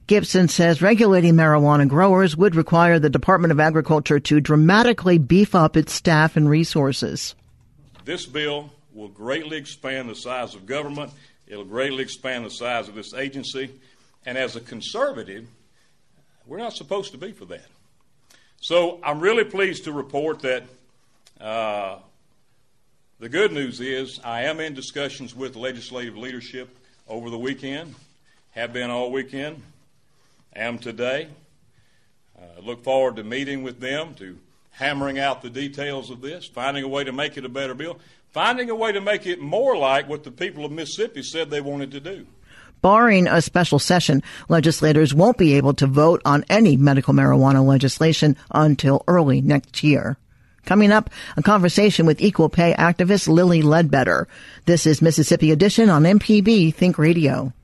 Gipson 0.09 0.51
says 0.51 0.83
regulating 0.83 1.35
marijuana 1.35 1.87
growers 1.89 2.37
would 2.37 2.57
require 2.57 2.99
the 2.99 3.11
Department 3.11 3.53
of 3.53 3.61
Agriculture 3.61 4.19
to 4.19 4.41
dramatically 4.41 5.19
beef 5.19 5.55
up 5.55 5.77
its 5.77 5.93
staff 5.93 6.37
and 6.37 6.51
resources. 6.51 7.37
This 8.05 8.27
bill 8.27 8.73
will 8.93 9.09
greatly 9.09 9.57
expand 9.57 10.11
the 10.11 10.17
size 10.17 10.57
of 10.57 10.67
government. 10.67 11.13
It'll 11.47 11.65
greatly 11.65 12.03
expand 12.03 12.45
the 12.45 12.51
size 12.51 12.89
of 12.89 12.97
this 12.97 13.15
agency. 13.15 13.71
And 14.27 14.37
as 14.37 14.57
a 14.57 14.61
conservative, 14.61 15.47
we're 16.45 16.59
not 16.59 16.73
supposed 16.73 17.13
to 17.13 17.19
be 17.19 17.31
for 17.31 17.45
that. 17.45 17.67
So 18.61 18.99
I'm 19.05 19.21
really 19.21 19.45
pleased 19.45 19.85
to 19.85 19.93
report 19.93 20.41
that 20.41 20.65
uh, 21.41 21.99
the 23.21 23.29
good 23.29 23.53
news 23.53 23.81
is 23.81 24.21
I 24.23 24.43
am 24.43 24.61
in 24.61 24.75
discussions 24.75 25.35
with 25.35 25.57
legislative 25.57 26.17
leadership 26.17 26.69
over 27.09 27.31
the 27.31 27.39
weekend, 27.39 27.95
have 28.53 28.73
been 28.73 28.91
all 28.91 29.11
weekend, 29.11 29.63
am 30.55 30.79
today. 30.79 31.29
Uh, 32.39 32.61
look 32.63 32.85
forward 32.85 33.17
to 33.17 33.25
meeting 33.25 33.63
with 33.63 33.81
them, 33.81 34.15
to 34.15 34.39
hammering 34.71 35.19
out 35.19 35.43
the 35.43 35.51
details 35.51 36.11
of 36.11 36.21
this, 36.21 36.47
finding 36.47 36.85
a 36.85 36.89
way 36.89 37.03
to 37.03 37.13
make 37.13 37.37
it 37.37 37.45
a 37.45 37.49
better 37.49 37.75
bill, 37.75 37.99
finding 38.31 38.71
a 38.71 38.75
way 38.75 38.93
to 38.93 39.01
make 39.01 39.27
it 39.27 39.41
more 39.41 39.77
like 39.77 40.09
what 40.09 40.23
the 40.23 40.31
people 40.31 40.65
of 40.65 40.71
Mississippi 40.71 41.23
said 41.23 41.51
they 41.51 41.61
wanted 41.61 41.91
to 41.91 42.01
do. 42.01 42.27
Barring 42.81 43.27
a 43.27 43.43
special 43.43 43.81
session, 43.81 44.23
legislators 44.49 45.13
won't 45.13 45.37
be 45.37 45.55
able 45.55 45.75
to 45.75 45.89
vote 45.89 46.23
on 46.25 46.45
any 46.49 46.77
medical 46.77 47.13
marijuana 47.13 47.67
legislation 47.67 48.37
until 48.53 49.03
early 49.09 49.41
next 49.41 49.83
year. 49.83 50.17
Coming 50.69 50.93
up, 50.93 51.09
a 51.39 51.43
conversation 51.43 52.05
with 52.05 52.21
equal 52.21 52.51
pay 52.51 52.75
activist 52.75 53.27
Lily 53.27 53.63
Ledbetter. 53.63 54.29
This 54.67 54.85
is 54.85 55.01
Mississippi 55.01 55.51
Edition 55.51 55.89
on 55.89 56.03
MPB 56.03 56.75
Think 56.75 56.99
Radio. 56.99 57.55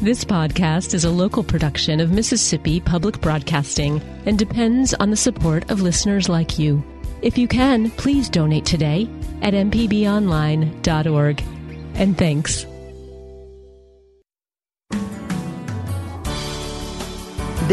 This 0.00 0.24
podcast 0.24 0.94
is 0.94 1.04
a 1.04 1.10
local 1.10 1.42
production 1.42 1.98
of 1.98 2.12
Mississippi 2.12 2.78
Public 2.78 3.20
Broadcasting 3.20 4.00
and 4.26 4.38
depends 4.38 4.94
on 4.94 5.10
the 5.10 5.16
support 5.16 5.72
of 5.72 5.82
listeners 5.82 6.28
like 6.28 6.56
you. 6.56 6.84
If 7.20 7.36
you 7.36 7.48
can, 7.48 7.90
please 7.90 8.28
donate 8.28 8.64
today 8.64 9.10
at 9.42 9.52
mpbonline.org. 9.52 11.42
And 11.94 12.16
thanks. 12.16 12.64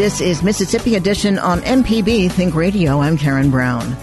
This 0.00 0.22
is 0.22 0.42
Mississippi 0.42 0.94
Edition 0.94 1.38
on 1.38 1.60
MPB 1.60 2.30
Think 2.30 2.54
Radio. 2.54 3.00
I'm 3.02 3.18
Karen 3.18 3.50
Brown. 3.50 3.94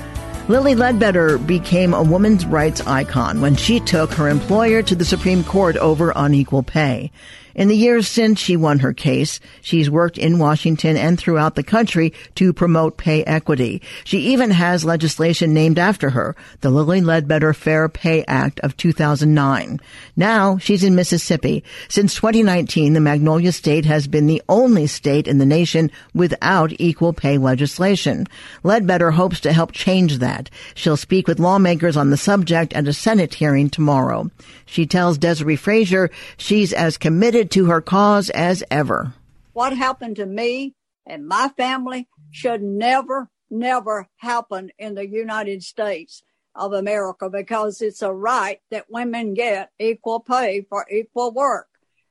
Lily 0.48 0.76
Ledbetter 0.76 1.40
became 1.40 1.96
a 1.96 2.04
woman's 2.04 2.46
rights 2.46 2.86
icon 2.86 3.42
when 3.42 3.56
she 3.56 3.80
took 3.80 4.12
her 4.12 4.30
employer 4.30 4.84
to 4.84 4.94
the 4.94 5.04
Supreme 5.04 5.44
Court 5.44 5.76
over 5.78 6.14
unequal 6.16 6.62
pay. 6.62 7.10
In 7.58 7.70
the 7.70 7.76
years 7.76 8.08
since 8.08 8.40
she 8.40 8.56
won 8.56 8.78
her 8.80 8.94
case, 8.94 9.40
she's 9.64 9.90
worked 9.90 10.20
in 10.20 10.38
Washington 10.38 10.96
and 10.96 11.18
throughout 11.18 11.56
the 11.56 11.64
country 11.64 12.14
to 12.36 12.54
promote 12.54 12.98
pay 12.98 13.24
equity. 13.24 13.82
She 14.04 14.20
even 14.20 14.52
has 14.52 14.86
legislation 14.86 15.56
named 15.56 15.80
after 15.80 16.12
her, 16.12 16.36
the 16.62 16.70
Lilly 16.70 17.02
Ledbetter 17.02 17.56
Fair 17.56 17.90
Pay 17.90 18.24
Act 18.28 18.60
of 18.60 18.78
2009. 18.78 19.80
Now 20.16 20.60
she's 20.60 20.84
in 20.84 20.94
Mississippi. 20.94 21.64
Since 21.90 22.14
2019, 22.14 22.94
the 22.94 23.00
Magnolia 23.00 23.52
State 23.52 23.86
has 23.86 24.08
been 24.08 24.28
the 24.28 24.44
only 24.48 24.86
state 24.86 25.28
in 25.28 25.40
the 25.40 25.46
nation 25.46 25.90
without 26.14 26.72
equal 26.78 27.12
pay 27.12 27.40
legislation. 27.40 28.28
Ledbetter 28.62 29.10
hopes 29.10 29.40
to 29.40 29.52
help 29.52 29.72
change 29.72 30.20
that. 30.20 30.52
She'll 30.76 30.96
speak 30.96 31.28
with 31.28 31.40
lawmakers 31.40 31.98
on 31.98 32.12
the 32.12 32.18
subject 32.18 32.74
at 32.74 32.88
a 32.88 32.94
Senate 32.94 33.34
hearing 33.34 33.72
tomorrow. 33.72 34.30
She 34.68 34.86
tells 34.86 35.18
Desare 35.18 35.58
Frazier 35.58 36.12
she's 36.38 36.72
as 36.72 37.00
committed 37.00 37.47
to 37.52 37.66
her 37.66 37.82
cause 37.82 38.30
as 38.30 38.64
ever. 38.70 39.14
What 39.54 39.76
happened 39.76 40.18
to 40.18 40.26
me 40.26 40.76
and 41.06 41.28
my 41.28 41.50
family 41.58 42.08
should 42.32 42.62
never, 42.62 43.30
never 43.50 44.08
happen 44.18 44.72
in 44.78 44.96
the 44.96 45.08
United 45.08 45.64
States 45.64 46.22
of 46.54 46.74
America 46.74 47.30
because 47.30 47.82
it's 47.82 48.02
a 48.02 48.12
right 48.12 48.60
that 48.72 48.90
women 48.90 49.34
get 49.34 49.72
equal 49.80 50.20
pay 50.20 50.66
for 50.70 50.86
equal 50.92 51.32
work. 51.32 51.68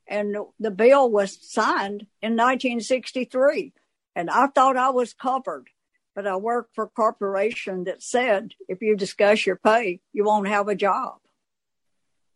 and 0.08 0.36
the 0.60 0.70
bill 0.70 1.10
was 1.10 1.36
signed 1.42 2.06
in 2.22 2.36
1963. 2.36 3.72
And 4.14 4.30
I 4.30 4.46
thought 4.46 4.76
I 4.76 4.90
was 4.90 5.12
covered, 5.12 5.66
but 6.14 6.26
I 6.26 6.36
worked 6.36 6.74
for 6.74 6.84
a 6.84 6.88
corporation 6.88 7.84
that 7.84 8.02
said 8.02 8.52
if 8.68 8.80
you 8.80 8.96
discuss 8.96 9.44
your 9.44 9.56
pay, 9.56 10.00
you 10.12 10.24
won't 10.24 10.48
have 10.48 10.68
a 10.68 10.74
job. 10.76 11.16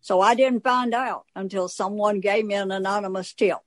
So 0.00 0.20
I 0.20 0.34
didn't 0.34 0.64
find 0.64 0.94
out 0.94 1.24
until 1.34 1.68
someone 1.68 2.20
gave 2.20 2.46
me 2.46 2.54
an 2.54 2.70
anonymous 2.70 3.32
tip. 3.32 3.58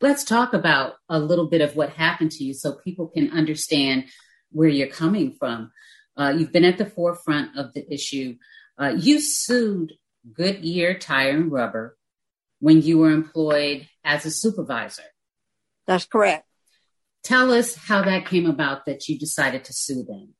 Let's 0.00 0.24
talk 0.24 0.54
about 0.54 0.94
a 1.08 1.18
little 1.18 1.48
bit 1.48 1.60
of 1.60 1.76
what 1.76 1.90
happened 1.90 2.30
to 2.32 2.44
you 2.44 2.54
so 2.54 2.72
people 2.72 3.08
can 3.08 3.30
understand 3.32 4.04
where 4.50 4.68
you're 4.68 4.88
coming 4.88 5.32
from. 5.38 5.72
Uh, 6.16 6.34
you've 6.36 6.52
been 6.52 6.64
at 6.64 6.78
the 6.78 6.86
forefront 6.86 7.56
of 7.56 7.74
the 7.74 7.92
issue. 7.92 8.36
Uh, 8.78 8.94
you 8.96 9.20
sued 9.20 9.92
Goodyear 10.32 10.94
Tire 10.94 11.30
and 11.30 11.52
Rubber 11.52 11.96
when 12.60 12.82
you 12.82 12.98
were 12.98 13.10
employed 13.10 13.88
as 14.04 14.24
a 14.24 14.30
supervisor. 14.30 15.02
That's 15.86 16.06
correct. 16.06 16.46
Tell 17.22 17.52
us 17.52 17.74
how 17.74 18.02
that 18.02 18.26
came 18.26 18.46
about 18.46 18.86
that 18.86 19.08
you 19.08 19.18
decided 19.18 19.64
to 19.64 19.72
sue 19.72 20.04
them. 20.04 20.34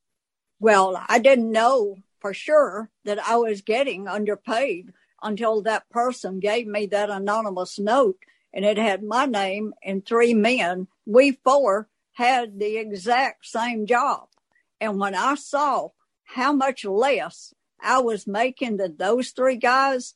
Well, 0.59 1.03
I 1.09 1.19
didn't 1.19 1.51
know 1.51 1.97
for 2.21 2.33
sure 2.33 2.91
that 3.05 3.19
I 3.19 3.37
was 3.37 3.63
getting 3.63 4.07
underpaid 4.07 4.93
until 5.23 5.63
that 5.63 5.89
person 5.91 6.41
gave 6.41 6.67
me 6.67 6.87
that 6.87 7.11
anonymous 7.11 7.79
note 7.79 8.19
and 8.53 8.65
it 8.65 8.79
had 8.79 9.03
my 9.03 9.27
name 9.27 9.75
and 9.85 10.05
three 10.05 10.35
men. 10.35 10.89
We 11.07 11.33
four 11.45 11.89
had 12.13 12.59
the 12.59 12.77
exact 12.77 13.47
same 13.47 13.87
job. 13.87 14.29
And 14.81 14.99
when 14.99 15.15
I 15.15 15.35
saw 15.35 15.91
how 16.25 16.53
much 16.53 16.85
less 16.85 17.55
I 17.81 17.99
was 17.99 18.27
making 18.27 18.79
than 18.79 18.97
those 18.97 19.31
three 19.31 19.57
guys, 19.57 20.15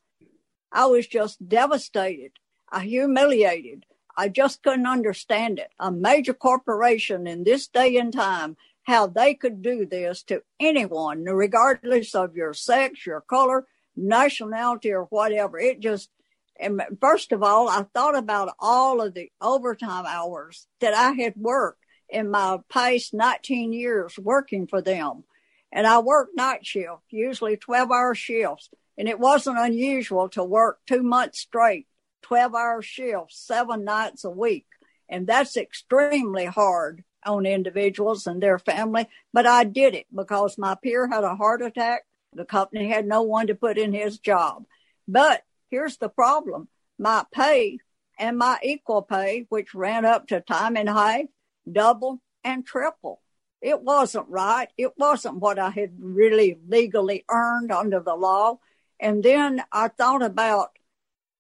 I 0.73 0.87
was 0.87 1.06
just 1.06 1.49
devastated, 1.49 2.32
I 2.70 2.84
humiliated. 2.84 3.87
I 4.16 4.28
just 4.28 4.62
couldn't 4.62 4.87
understand 4.87 5.58
it. 5.58 5.70
A 5.78 5.90
major 5.90 6.34
corporation 6.34 7.26
in 7.26 7.42
this 7.42 7.66
day 7.66 7.96
and 7.96 8.12
time, 8.12 8.56
how 8.84 9.06
they 9.08 9.34
could 9.34 9.61
do 9.61 9.87
this 9.87 10.23
to 10.25 10.42
anyone, 10.61 11.25
regardless 11.25 12.14
of 12.14 12.37
your 12.37 12.54
sex, 12.54 13.06
your 13.06 13.20
color, 13.20 13.66
nationality, 13.96 14.92
or 14.92 15.04
whatever. 15.04 15.58
It 15.58 15.80
just, 15.80 16.10
and 16.58 16.80
first 17.00 17.32
of 17.32 17.42
all, 17.42 17.68
I 17.68 17.84
thought 17.94 18.16
about 18.16 18.54
all 18.58 19.00
of 19.00 19.14
the 19.14 19.30
overtime 19.40 20.04
hours 20.06 20.66
that 20.80 20.94
I 20.94 21.12
had 21.12 21.34
worked 21.36 21.84
in 22.08 22.30
my 22.30 22.58
past 22.68 23.14
19 23.14 23.72
years 23.72 24.18
working 24.18 24.66
for 24.66 24.80
them. 24.80 25.24
And 25.72 25.86
I 25.86 25.98
worked 25.98 26.36
night 26.36 26.64
shift, 26.64 27.02
usually 27.10 27.56
12 27.56 27.90
hour 27.90 28.14
shifts. 28.14 28.70
And 28.96 29.08
it 29.08 29.18
wasn't 29.18 29.58
unusual 29.58 30.28
to 30.30 30.44
work 30.44 30.78
two 30.86 31.02
months 31.02 31.40
straight, 31.40 31.88
12 32.22 32.54
hour 32.54 32.82
shifts, 32.82 33.44
seven 33.44 33.84
nights 33.84 34.24
a 34.24 34.30
week. 34.30 34.66
And 35.08 35.26
that's 35.26 35.56
extremely 35.56 36.44
hard 36.44 37.02
on 37.26 37.46
individuals 37.46 38.26
and 38.26 38.42
their 38.42 38.58
family. 38.58 39.08
But 39.32 39.46
I 39.46 39.64
did 39.64 39.94
it 39.94 40.06
because 40.14 40.56
my 40.58 40.76
peer 40.80 41.08
had 41.08 41.24
a 41.24 41.34
heart 41.34 41.62
attack. 41.62 42.04
The 42.35 42.45
company 42.45 42.88
had 42.88 43.07
no 43.07 43.23
one 43.23 43.47
to 43.49 43.55
put 43.55 43.79
in 43.79 43.93
his 43.93 44.19
job. 44.19 44.64
But 45.07 45.43
here's 45.71 45.97
the 45.97 46.09
problem. 46.09 46.69
My 46.99 47.25
pay 47.33 47.79
and 48.19 48.38
my 48.38 48.59
equal 48.62 49.03
pay, 49.03 49.47
which 49.49 49.75
ran 49.75 50.05
up 50.05 50.29
to 50.29 50.41
time 50.41 50.76
and 50.76 50.88
half, 50.88 51.26
double 51.71 52.21
and 52.43 52.64
triple. 52.64 53.21
It 53.61 53.81
wasn't 53.81 54.29
right. 54.29 54.69
It 54.76 54.93
wasn't 54.99 55.38
what 55.38 55.59
I 55.59 55.71
had 55.71 55.95
really 55.99 56.59
legally 56.69 57.25
earned 57.31 57.73
under 57.73 58.00
the 58.00 58.14
law. 58.14 58.59
And 59.00 59.23
then 59.23 59.62
I 59.73 59.88
thought 59.88 60.23
about, 60.23 60.71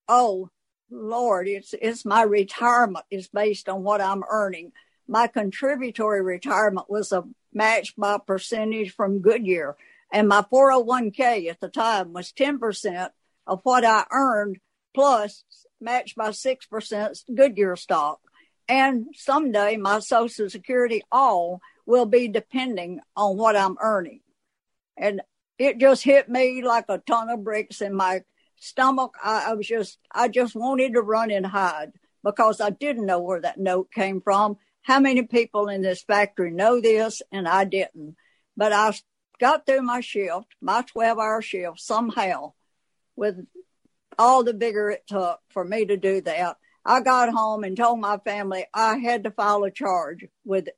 oh, 0.08 0.48
Lord, 0.90 1.48
it's, 1.48 1.74
it's 1.80 2.04
my 2.04 2.22
retirement 2.22 3.04
is 3.10 3.28
based 3.28 3.68
on 3.68 3.82
what 3.82 4.00
I'm 4.00 4.22
earning. 4.28 4.72
My 5.06 5.26
contributory 5.26 6.22
retirement 6.22 6.90
was 6.90 7.12
a 7.12 7.24
match 7.52 7.94
by 7.96 8.18
percentage 8.18 8.94
from 8.94 9.20
Goodyear. 9.20 9.76
And 10.14 10.28
my 10.28 10.42
401k 10.42 11.50
at 11.50 11.60
the 11.60 11.68
time 11.68 12.12
was 12.12 12.32
10% 12.32 13.10
of 13.48 13.60
what 13.64 13.84
I 13.84 14.04
earned 14.12 14.58
plus 14.94 15.42
matched 15.80 16.14
by 16.14 16.28
6% 16.28 17.16
Goodyear 17.34 17.74
stock. 17.74 18.20
And 18.68 19.06
someday 19.16 19.76
my 19.76 19.98
social 19.98 20.48
security 20.48 21.02
all 21.10 21.60
will 21.84 22.06
be 22.06 22.28
depending 22.28 23.00
on 23.16 23.36
what 23.36 23.56
I'm 23.56 23.76
earning. 23.82 24.20
And 24.96 25.20
it 25.58 25.78
just 25.78 26.04
hit 26.04 26.28
me 26.28 26.62
like 26.62 26.84
a 26.88 26.98
ton 26.98 27.28
of 27.28 27.42
bricks 27.42 27.80
in 27.80 27.92
my 27.92 28.22
stomach. 28.54 29.14
I, 29.22 29.46
I 29.48 29.54
was 29.54 29.66
just, 29.66 29.98
I 30.12 30.28
just 30.28 30.54
wanted 30.54 30.94
to 30.94 31.02
run 31.02 31.32
and 31.32 31.44
hide 31.44 31.90
because 32.22 32.60
I 32.60 32.70
didn't 32.70 33.06
know 33.06 33.18
where 33.18 33.40
that 33.40 33.58
note 33.58 33.90
came 33.90 34.20
from. 34.20 34.58
How 34.82 35.00
many 35.00 35.22
people 35.22 35.66
in 35.66 35.82
this 35.82 36.04
factory 36.04 36.52
know 36.52 36.80
this? 36.80 37.20
And 37.32 37.48
I 37.48 37.64
didn't. 37.64 38.14
But 38.56 38.72
I 38.72 38.94
got 39.44 39.66
through 39.66 39.82
my 39.82 40.00
shift, 40.00 40.54
my 40.62 40.80
12 40.80 41.18
hour 41.18 41.42
shift 41.42 41.78
somehow 41.78 42.54
with 43.14 43.46
all 44.18 44.42
the 44.42 44.54
vigor 44.54 44.88
it 44.88 45.06
took 45.06 45.38
for 45.50 45.62
me 45.62 45.84
to 45.84 45.98
do 45.98 46.22
that. 46.22 46.56
I 46.82 47.00
got 47.00 47.28
home 47.28 47.62
and 47.62 47.76
told 47.76 48.00
my 48.00 48.16
family 48.16 48.64
I 48.72 48.96
had 48.96 49.24
to 49.24 49.30
file 49.30 49.64
a 49.64 49.70
charge 49.70 50.24
with 50.46 50.70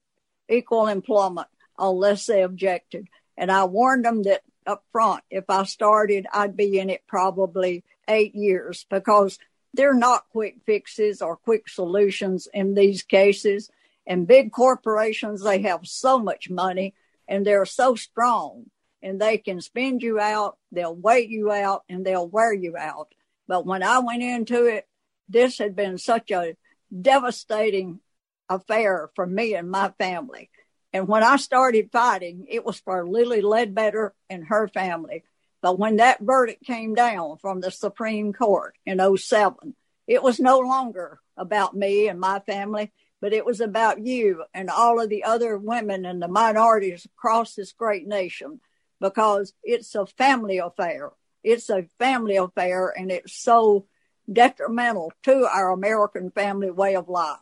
equal 0.49 0.89
employment 0.89 1.47
unless 1.79 2.27
they 2.27 2.43
objected. 2.43 3.07
And 3.37 3.53
I 3.53 3.67
warned 3.67 4.05
them 4.05 4.25
that 4.25 4.43
up 4.67 4.83
front, 4.91 5.23
if 5.31 5.45
I 5.49 5.63
started, 5.63 6.27
I'd 6.33 6.57
be 6.57 6.81
in 6.81 6.91
it 6.91 7.03
probably 7.07 7.85
eight 8.09 8.35
years 8.35 8.85
because 8.91 9.39
they're 9.75 9.95
not 9.95 10.29
quick 10.33 10.57
fixes 10.67 11.23
or 11.23 11.37
quick 11.37 11.69
solutions 11.69 12.49
in 12.53 12.75
these 12.75 13.05
cases. 13.05 13.71
And 14.09 14.27
big 14.27 14.51
corporations, 14.51 15.45
they 15.45 15.63
have 15.63 15.87
so 15.87 16.19
much 16.19 16.51
money 16.51 16.95
and 17.29 17.47
they're 17.47 17.67
so 17.67 17.95
strong 17.95 18.67
and 19.03 19.21
they 19.21 19.39
can 19.39 19.61
spend 19.61 20.03
you 20.03 20.19
out, 20.19 20.59
they'll 20.73 20.95
wait 20.95 21.29
you 21.29 21.53
out, 21.53 21.85
and 21.89 22.05
they'll 22.05 22.27
wear 22.27 22.53
you 22.53 22.77
out. 22.77 23.15
But 23.47 23.65
when 23.67 23.83
I 23.83 24.01
went 24.01 24.23
into 24.23 24.67
it, 24.67 24.89
this 25.29 25.59
had 25.59 25.77
been 25.77 25.99
such 25.99 26.31
a 26.31 26.57
devastating 27.01 28.01
affair 28.49 29.11
for 29.15 29.27
me 29.27 29.55
and 29.55 29.71
my 29.71 29.93
family. 29.99 30.51
And 30.93 31.07
when 31.09 31.23
I 31.23 31.37
started 31.37 31.91
fighting, 31.93 32.47
it 32.49 32.65
was 32.65 32.81
for 32.81 33.07
Lily 33.07 33.43
Ledbetter 33.43 34.15
and 34.31 34.47
her 34.47 34.69
family. 34.69 35.25
But 35.61 35.79
when 35.79 35.97
that 35.97 36.21
verdict 36.21 36.65
came 36.65 36.95
down 36.95 37.39
from 37.39 37.61
the 37.61 37.71
Supreme 37.71 38.33
Court 38.33 38.75
in 38.87 38.99
07, 39.17 39.75
it 40.07 40.23
was 40.23 40.41
no 40.41 40.61
longer 40.61 41.21
about 41.37 41.77
me 41.77 42.09
and 42.09 42.19
my 42.21 42.41
family, 42.41 42.93
but 43.21 43.33
it 43.33 43.45
was 43.45 43.61
about 43.61 44.05
you 44.05 44.45
and 44.53 44.71
all 44.71 45.01
of 45.01 45.09
the 45.09 45.25
other 45.25 45.57
women 45.57 46.05
and 46.05 46.21
the 46.21 46.29
minorities 46.29 47.07
across 47.07 47.55
this 47.55 47.73
great 47.73 48.07
nation 48.07 48.61
because 49.01 49.53
it's 49.63 49.95
a 49.95 50.07
family 50.07 50.59
affair. 50.59 51.13
It's 51.43 51.71
a 51.71 51.87
family 51.99 52.37
affair 52.37 52.93
and 52.97 53.11
it's 53.11 53.33
so 53.33 53.87
detrimental 54.31 55.13
to 55.25 55.47
our 55.47 55.71
American 55.71 56.31
family 56.31 56.71
way 56.71 56.97
of 56.97 57.09
life. 57.09 57.39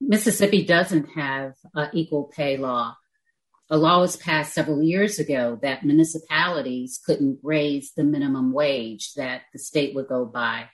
Mississippi 0.00 0.64
doesn't 0.64 1.10
have 1.10 1.54
an 1.74 1.90
equal 1.92 2.24
pay 2.24 2.56
law. 2.56 2.96
A 3.68 3.76
law 3.76 4.00
was 4.00 4.16
passed 4.16 4.54
several 4.54 4.82
years 4.82 5.18
ago 5.18 5.58
that 5.62 5.84
municipalities 5.84 7.00
couldn't 7.04 7.38
raise 7.42 7.92
the 7.92 8.02
minimum 8.02 8.52
wage, 8.52 9.14
that 9.14 9.42
the 9.52 9.58
state 9.58 9.94
would 9.94 10.08
go 10.08 10.24
by 10.24 10.68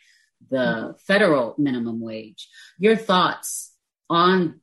the 0.50 0.56
mm-hmm. 0.56 0.90
federal 1.06 1.54
minimum 1.58 2.00
wage. 2.00 2.48
Your 2.78 2.96
thoughts 2.96 3.75
on 4.08 4.60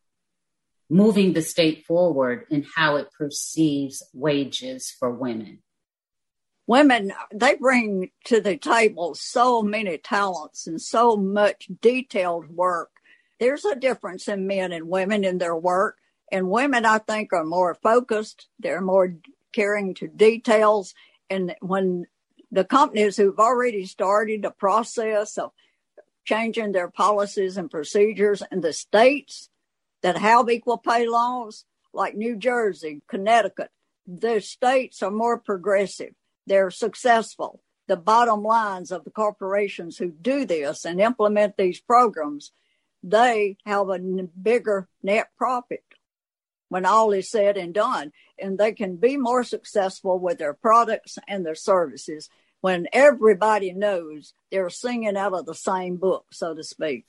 moving 0.90 1.34
the 1.34 1.42
state 1.42 1.86
forward 1.86 2.46
and 2.52 2.66
how 2.76 2.98
it 2.98 3.08
perceives 3.18 4.04
wages 4.14 4.94
for 5.00 5.10
women? 5.10 5.60
women 6.68 7.12
they 7.34 7.56
bring 7.56 8.10
to 8.26 8.40
the 8.40 8.58
table 8.58 9.14
so 9.16 9.62
many 9.62 9.98
talents 9.98 10.68
and 10.68 10.82
so 10.82 11.16
much 11.16 11.68
detailed 11.82 12.48
work 12.50 12.92
there's 13.40 13.66
a 13.66 13.76
difference 13.76 14.28
in 14.28 14.48
men 14.48 14.72
and 14.72 14.88
women 14.88 15.24
in 15.24 15.38
their 15.38 15.56
work 15.56 15.98
and 16.32 16.50
women 16.50 16.86
i 16.86 16.98
think 16.98 17.34
are 17.34 17.44
more 17.44 17.76
focused 17.76 18.48
they're 18.60 18.82
more 18.82 19.14
caring 19.54 19.94
to 19.94 20.08
details 20.08 20.94
and 21.30 21.54
when 21.62 22.06
the 22.52 22.64
companies 22.64 23.18
who've 23.18 23.40
already 23.40 23.86
started 23.86 24.46
a 24.46 24.52
process 24.52 25.38
of 25.38 25.52
changing 26.26 26.72
their 26.72 26.90
policies 26.90 27.58
and 27.58 27.70
procedures 27.70 28.42
and 28.52 28.64
the 28.64 28.74
states 28.74 29.50
that 30.02 30.18
have 30.18 30.50
equal 30.50 30.78
pay 30.78 31.08
laws 31.08 31.66
like 31.94 32.16
new 32.16 32.36
jersey 32.36 33.02
connecticut 33.08 33.70
the 34.08 34.40
states 34.40 35.02
are 35.04 35.12
more 35.12 35.40
progressive 35.40 36.14
they're 36.46 36.72
successful. 36.72 37.62
The 37.88 37.98
bottom 37.98 38.44
lines 38.44 38.92
of 38.92 39.04
the 39.04 39.12
corporations 39.12 39.98
who 39.98 40.10
do 40.10 40.46
this 40.46 40.86
and 40.86 41.02
implement 41.02 41.58
these 41.58 41.80
programs, 41.80 42.52
they 43.02 43.58
have 43.66 43.90
a 43.90 44.00
bigger 44.00 44.88
net 45.02 45.30
profit 45.38 45.84
when 46.70 46.86
all 46.86 47.12
is 47.12 47.30
said 47.30 47.58
and 47.58 47.74
done. 47.74 48.12
And 48.40 48.58
they 48.58 48.72
can 48.72 48.96
be 48.98 49.18
more 49.18 49.44
successful 49.44 50.18
with 50.18 50.38
their 50.38 50.54
products 50.54 51.18
and 51.28 51.46
their 51.46 51.56
services. 51.56 52.30
When 52.64 52.88
everybody 52.94 53.74
knows 53.74 54.34
they're 54.50 54.70
singing 54.70 55.18
out 55.18 55.34
of 55.34 55.46
the 55.46 55.54
same 55.54 55.98
book, 55.98 56.26
so 56.32 56.56
to 56.56 56.64
speak. 56.64 57.04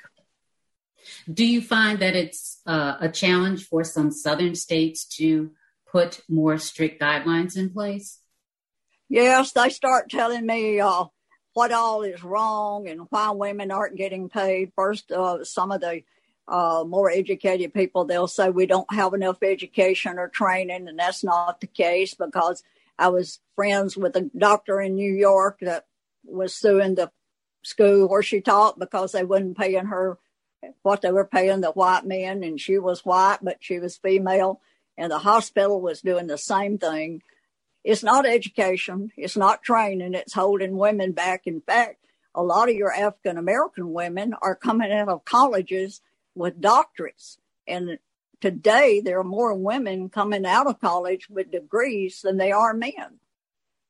Do 1.32 1.46
you 1.46 1.62
find 1.62 2.00
that 2.00 2.16
it's 2.16 2.60
uh, 2.66 2.96
a 2.98 3.08
challenge 3.08 3.64
for 3.68 3.84
some 3.84 4.10
southern 4.10 4.56
states 4.56 5.04
to 5.18 5.52
put 5.86 6.22
more 6.28 6.58
strict 6.58 7.00
guidelines 7.00 7.56
in 7.56 7.70
place? 7.70 8.18
Yes, 9.08 9.52
they 9.52 9.68
start 9.68 10.10
telling 10.10 10.44
me 10.44 10.80
uh, 10.80 11.04
what 11.52 11.70
all 11.70 12.02
is 12.02 12.24
wrong 12.24 12.88
and 12.88 13.02
why 13.10 13.30
women 13.30 13.70
aren't 13.70 13.96
getting 13.96 14.28
paid. 14.28 14.72
First, 14.74 15.12
uh, 15.12 15.44
some 15.44 15.70
of 15.70 15.80
the 15.80 16.02
uh, 16.48 16.82
more 16.84 17.12
educated 17.12 17.72
people, 17.72 18.06
they'll 18.06 18.26
say 18.26 18.50
we 18.50 18.66
don't 18.66 18.92
have 18.92 19.14
enough 19.14 19.40
education 19.40 20.18
or 20.18 20.26
training, 20.26 20.88
and 20.88 20.98
that's 20.98 21.22
not 21.22 21.60
the 21.60 21.68
case 21.68 22.14
because 22.14 22.64
I 22.98 23.08
was 23.08 23.40
friends 23.54 23.96
with 23.96 24.16
a 24.16 24.30
doctor 24.36 24.80
in 24.80 24.94
New 24.94 25.12
York 25.12 25.58
that 25.60 25.86
was 26.24 26.54
suing 26.54 26.94
the 26.94 27.10
school 27.62 28.08
where 28.08 28.22
she 28.22 28.40
taught 28.40 28.78
because 28.78 29.12
they 29.12 29.24
wouldn't 29.24 29.58
paying 29.58 29.86
her 29.86 30.18
what 30.82 31.02
they 31.02 31.10
were 31.10 31.26
paying 31.26 31.60
the 31.60 31.72
white 31.72 32.06
men, 32.06 32.42
and 32.42 32.60
she 32.60 32.78
was 32.78 33.04
white, 33.04 33.38
but 33.42 33.58
she 33.60 33.78
was 33.78 33.98
female, 33.98 34.60
and 34.96 35.12
the 35.12 35.18
hospital 35.18 35.80
was 35.80 36.00
doing 36.00 36.26
the 36.26 36.38
same 36.38 36.78
thing. 36.78 37.22
It's 37.82 38.02
not 38.02 38.24
education, 38.24 39.10
it's 39.16 39.36
not 39.36 39.62
training, 39.62 40.14
it's 40.14 40.32
holding 40.32 40.78
women 40.78 41.12
back. 41.12 41.42
In 41.46 41.60
fact, 41.60 41.98
a 42.34 42.42
lot 42.42 42.70
of 42.70 42.74
your 42.74 42.92
African 42.92 43.36
American 43.36 43.92
women 43.92 44.34
are 44.40 44.56
coming 44.56 44.90
out 44.90 45.08
of 45.08 45.24
colleges 45.24 46.00
with 46.34 46.60
doctorates. 46.60 47.36
And 47.66 47.98
today 48.44 49.00
there 49.00 49.18
are 49.18 49.24
more 49.24 49.54
women 49.54 50.10
coming 50.10 50.44
out 50.44 50.66
of 50.66 50.78
college 50.78 51.30
with 51.30 51.50
degrees 51.50 52.20
than 52.20 52.36
they 52.36 52.52
are 52.52 52.74
men. 52.74 53.18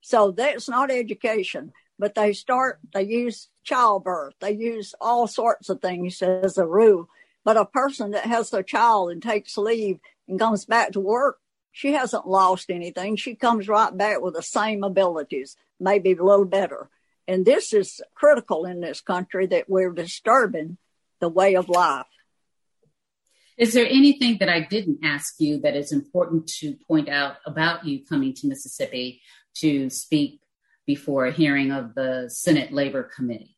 So 0.01 0.31
that's 0.31 0.69
not 0.69 0.93
education, 0.93 1.73
but 1.99 2.15
they 2.15 2.33
start, 2.35 2.79
they 2.93 3.03
use 3.03 3.49
childbirth, 3.65 4.35
they 4.39 4.53
use 4.53 4.95
all 5.01 5.27
sorts 5.27 5.71
of 5.71 5.81
things 5.81 6.23
as 6.23 6.57
a 6.57 6.65
rule. 6.65 7.09
But 7.43 7.57
a 7.57 7.65
person 7.65 8.13
that 8.13 8.27
has 8.27 8.51
their 8.51 8.63
child 8.63 9.11
and 9.11 9.21
takes 9.21 9.59
leave 9.59 9.99
and 10.29 10.39
comes 10.39 10.67
back 10.67 10.93
to 10.93 11.01
work, 11.01 11.41
she 11.73 11.95
hasn't 11.95 12.29
lost 12.29 12.71
anything. 12.71 13.17
She 13.17 13.35
comes 13.35 13.67
right 13.67 13.97
back 13.97 14.21
with 14.21 14.35
the 14.35 14.43
same 14.43 14.85
abilities, 14.85 15.57
maybe 15.81 16.13
a 16.13 16.23
little 16.23 16.45
better. 16.45 16.91
And 17.27 17.45
this 17.45 17.73
is 17.73 18.01
critical 18.15 18.67
in 18.67 18.83
this 18.83 19.01
country 19.01 19.47
that 19.49 19.69
we're 19.69 19.91
disturbing 19.91 20.79
the 21.19 21.29
way 21.29 21.57
of 21.57 21.69
life. 21.69 22.07
Is 23.57 23.73
there 23.73 23.87
anything 23.87 24.39
that 24.39 24.49
I 24.49 24.61
didn't 24.61 25.05
ask 25.05 25.35
you 25.39 25.61
that 25.61 25.77
is 25.77 25.93
important 25.93 26.49
to 26.59 26.77
point 26.89 27.09
out 27.09 27.37
about 27.47 27.87
you 27.87 28.05
coming 28.05 28.35
to 28.35 28.49
Mississippi 28.49 29.23
to 29.59 29.91
speak 29.91 30.41
before 30.87 31.27
a 31.27 31.33
hearing 31.33 31.71
of 31.71 31.95
the 31.95 32.29
Senate 32.29 32.73
Labor 32.73 33.05
Committee? 33.05 33.57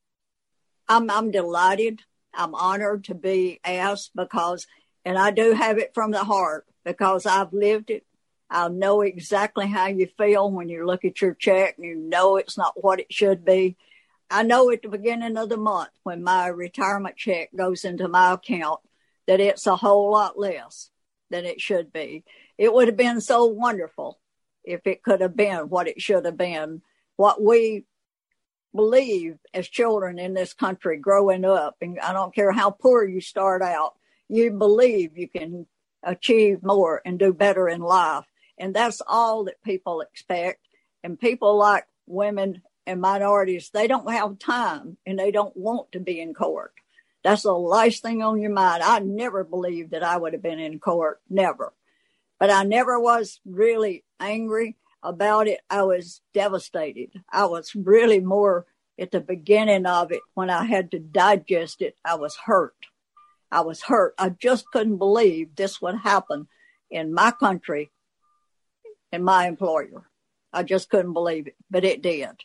I'm, 0.86 1.10
I'm 1.10 1.30
delighted. 1.30 2.02
I'm 2.34 2.54
honored 2.54 3.04
to 3.04 3.14
be 3.14 3.58
asked 3.64 4.10
because, 4.14 4.66
and 5.06 5.16
I 5.18 5.30
do 5.30 5.52
have 5.52 5.78
it 5.78 5.92
from 5.94 6.10
the 6.10 6.24
heart 6.24 6.66
because 6.84 7.24
I've 7.24 7.54
lived 7.54 7.88
it. 7.88 8.04
I 8.50 8.68
know 8.68 9.00
exactly 9.00 9.66
how 9.66 9.86
you 9.86 10.08
feel 10.18 10.50
when 10.50 10.68
you 10.68 10.86
look 10.86 11.06
at 11.06 11.22
your 11.22 11.34
check 11.34 11.78
and 11.78 11.86
you 11.86 11.96
know 11.96 12.36
it's 12.36 12.58
not 12.58 12.74
what 12.84 13.00
it 13.00 13.12
should 13.12 13.46
be. 13.46 13.76
I 14.30 14.42
know 14.42 14.70
at 14.70 14.82
the 14.82 14.88
beginning 14.88 15.38
of 15.38 15.48
the 15.48 15.56
month 15.56 15.90
when 16.02 16.22
my 16.22 16.48
retirement 16.48 17.16
check 17.16 17.48
goes 17.56 17.84
into 17.84 18.08
my 18.08 18.34
account 18.34 18.80
that 19.26 19.40
it's 19.40 19.66
a 19.66 19.76
whole 19.76 20.10
lot 20.10 20.38
less 20.38 20.90
than 21.30 21.44
it 21.44 21.60
should 21.60 21.92
be. 21.92 22.24
It 22.58 22.72
would 22.72 22.88
have 22.88 22.96
been 22.96 23.20
so 23.20 23.46
wonderful 23.46 24.18
if 24.64 24.86
it 24.86 25.02
could 25.02 25.20
have 25.20 25.36
been 25.36 25.68
what 25.68 25.88
it 25.88 26.00
should 26.00 26.24
have 26.24 26.36
been, 26.36 26.82
what 27.16 27.42
we 27.42 27.84
believe 28.74 29.38
as 29.54 29.68
children 29.68 30.18
in 30.18 30.34
this 30.34 30.52
country 30.52 30.98
growing 30.98 31.44
up. 31.44 31.76
And 31.80 31.98
I 32.00 32.12
don't 32.12 32.34
care 32.34 32.52
how 32.52 32.70
poor 32.70 33.04
you 33.04 33.20
start 33.20 33.62
out, 33.62 33.94
you 34.28 34.50
believe 34.52 35.16
you 35.16 35.28
can 35.28 35.66
achieve 36.02 36.62
more 36.62 37.02
and 37.04 37.18
do 37.18 37.32
better 37.32 37.68
in 37.68 37.80
life. 37.80 38.24
And 38.58 38.74
that's 38.74 39.02
all 39.06 39.44
that 39.44 39.62
people 39.62 40.00
expect. 40.00 40.60
And 41.02 41.18
people 41.18 41.56
like 41.56 41.84
women 42.06 42.62
and 42.86 43.00
minorities, 43.00 43.70
they 43.70 43.86
don't 43.86 44.10
have 44.10 44.38
time 44.38 44.96
and 45.06 45.18
they 45.18 45.30
don't 45.30 45.56
want 45.56 45.92
to 45.92 46.00
be 46.00 46.20
in 46.20 46.34
court. 46.34 46.72
That's 47.26 47.42
the 47.42 47.52
last 47.52 48.02
thing 48.02 48.22
on 48.22 48.40
your 48.40 48.52
mind. 48.52 48.84
I 48.84 49.00
never 49.00 49.42
believed 49.42 49.90
that 49.90 50.04
I 50.04 50.16
would 50.16 50.32
have 50.32 50.44
been 50.44 50.60
in 50.60 50.78
court, 50.78 51.20
never. 51.28 51.72
But 52.38 52.50
I 52.50 52.62
never 52.62 53.00
was 53.00 53.40
really 53.44 54.04
angry 54.20 54.76
about 55.02 55.48
it. 55.48 55.58
I 55.68 55.82
was 55.82 56.20
devastated. 56.34 57.10
I 57.32 57.46
was 57.46 57.74
really 57.74 58.20
more 58.20 58.64
at 58.96 59.10
the 59.10 59.18
beginning 59.18 59.86
of 59.86 60.12
it 60.12 60.20
when 60.34 60.50
I 60.50 60.66
had 60.66 60.92
to 60.92 61.00
digest 61.00 61.82
it. 61.82 61.96
I 62.04 62.14
was 62.14 62.36
hurt. 62.36 62.76
I 63.50 63.62
was 63.62 63.82
hurt. 63.82 64.14
I 64.18 64.28
just 64.28 64.70
couldn't 64.70 64.98
believe 64.98 65.56
this 65.56 65.82
would 65.82 65.96
happen 65.96 66.46
in 66.92 67.12
my 67.12 67.32
country 67.32 67.90
and 69.10 69.24
my 69.24 69.48
employer. 69.48 70.08
I 70.52 70.62
just 70.62 70.90
couldn't 70.90 71.12
believe 71.12 71.48
it, 71.48 71.56
but 71.72 71.82
it 71.84 72.02
did. 72.02 72.36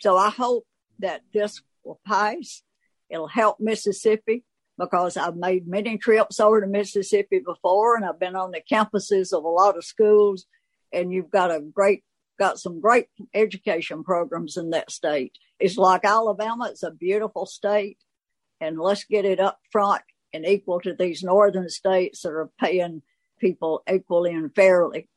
So 0.00 0.16
I 0.16 0.30
hope 0.30 0.66
that 0.98 1.22
this 1.32 1.62
will 1.84 2.00
pass 2.04 2.64
It'll 3.12 3.28
help 3.28 3.60
Mississippi 3.60 4.42
because 4.78 5.18
I've 5.18 5.36
made 5.36 5.68
many 5.68 5.98
trips 5.98 6.40
over 6.40 6.62
to 6.62 6.66
Mississippi 6.66 7.40
before 7.44 7.94
and 7.94 8.06
I've 8.06 8.18
been 8.18 8.36
on 8.36 8.52
the 8.52 8.62
campuses 8.62 9.36
of 9.36 9.44
a 9.44 9.48
lot 9.48 9.76
of 9.76 9.84
schools 9.84 10.46
and 10.92 11.12
you've 11.12 11.30
got 11.30 11.54
a 11.54 11.60
great 11.60 12.04
got 12.38 12.58
some 12.58 12.80
great 12.80 13.08
education 13.34 14.02
programs 14.02 14.56
in 14.56 14.70
that 14.70 14.90
state. 14.90 15.36
It's 15.60 15.76
like 15.76 16.06
Alabama, 16.06 16.68
it's 16.70 16.82
a 16.82 16.90
beautiful 16.90 17.44
state 17.44 17.98
and 18.62 18.80
let's 18.80 19.04
get 19.04 19.26
it 19.26 19.38
up 19.38 19.60
front 19.70 20.02
and 20.32 20.46
equal 20.46 20.80
to 20.80 20.94
these 20.94 21.22
northern 21.22 21.68
states 21.68 22.22
that 22.22 22.30
are 22.30 22.50
paying 22.58 23.02
people 23.38 23.82
equally 23.92 24.32
and 24.32 24.54
fairly. 24.54 25.10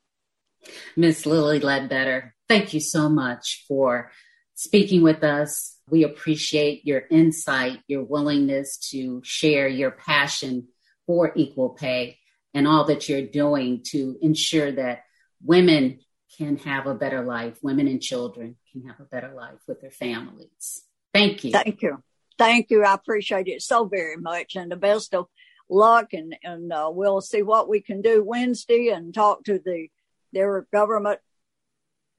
Miss 0.98 1.26
Lily 1.26 1.62
Ledbetter, 1.62 2.36
thank 2.50 2.74
you 2.74 2.82
so 2.82 3.08
much 3.08 3.64
for 3.70 4.12
speaking 4.54 5.02
with 5.02 5.24
us 5.24 5.75
we 5.90 6.04
appreciate 6.04 6.86
your 6.86 7.04
insight, 7.12 7.80
your 7.88 8.04
willingness 8.04 8.78
to 8.92 9.22
share 9.24 9.68
your 9.68 9.92
passion 9.92 10.68
for 11.06 11.32
equal 11.36 11.70
pay 11.70 12.18
and 12.54 12.68
all 12.68 12.86
that 12.86 13.08
you're 13.08 13.22
doing 13.22 13.84
to 13.92 14.18
ensure 14.22 14.72
that 14.72 15.04
women 15.44 16.00
can 16.38 16.58
have 16.58 16.88
a 16.88 16.96
better 16.96 17.24
life, 17.24 17.58
women 17.62 17.88
and 17.88 18.02
children 18.02 18.56
can 18.72 18.84
have 18.88 19.00
a 19.00 19.04
better 19.04 19.34
life 19.34 19.60
with 19.68 19.82
their 19.82 19.92
families. 19.92 20.84
Thank 21.14 21.44
you. 21.44 21.52
Thank 21.52 21.82
you. 21.82 22.04
Thank 22.38 22.70
you. 22.70 22.84
I 22.84 22.94
appreciate 22.94 23.48
it 23.48 23.62
so 23.62 23.86
very 23.86 24.18
much 24.18 24.56
and 24.56 24.72
the 24.72 24.76
best 24.76 25.14
of 25.14 25.28
luck 25.70 26.14
and, 26.14 26.36
and 26.44 26.74
uh, 26.74 26.90
we'll 26.92 27.22
see 27.22 27.42
what 27.42 27.70
we 27.70 27.82
can 27.82 28.02
do 28.02 28.24
Wednesday 28.24 28.90
and 28.90 29.14
talk 29.14 29.44
to 29.46 29.60
the 29.64 29.88
their 30.34 30.68
government 30.74 31.20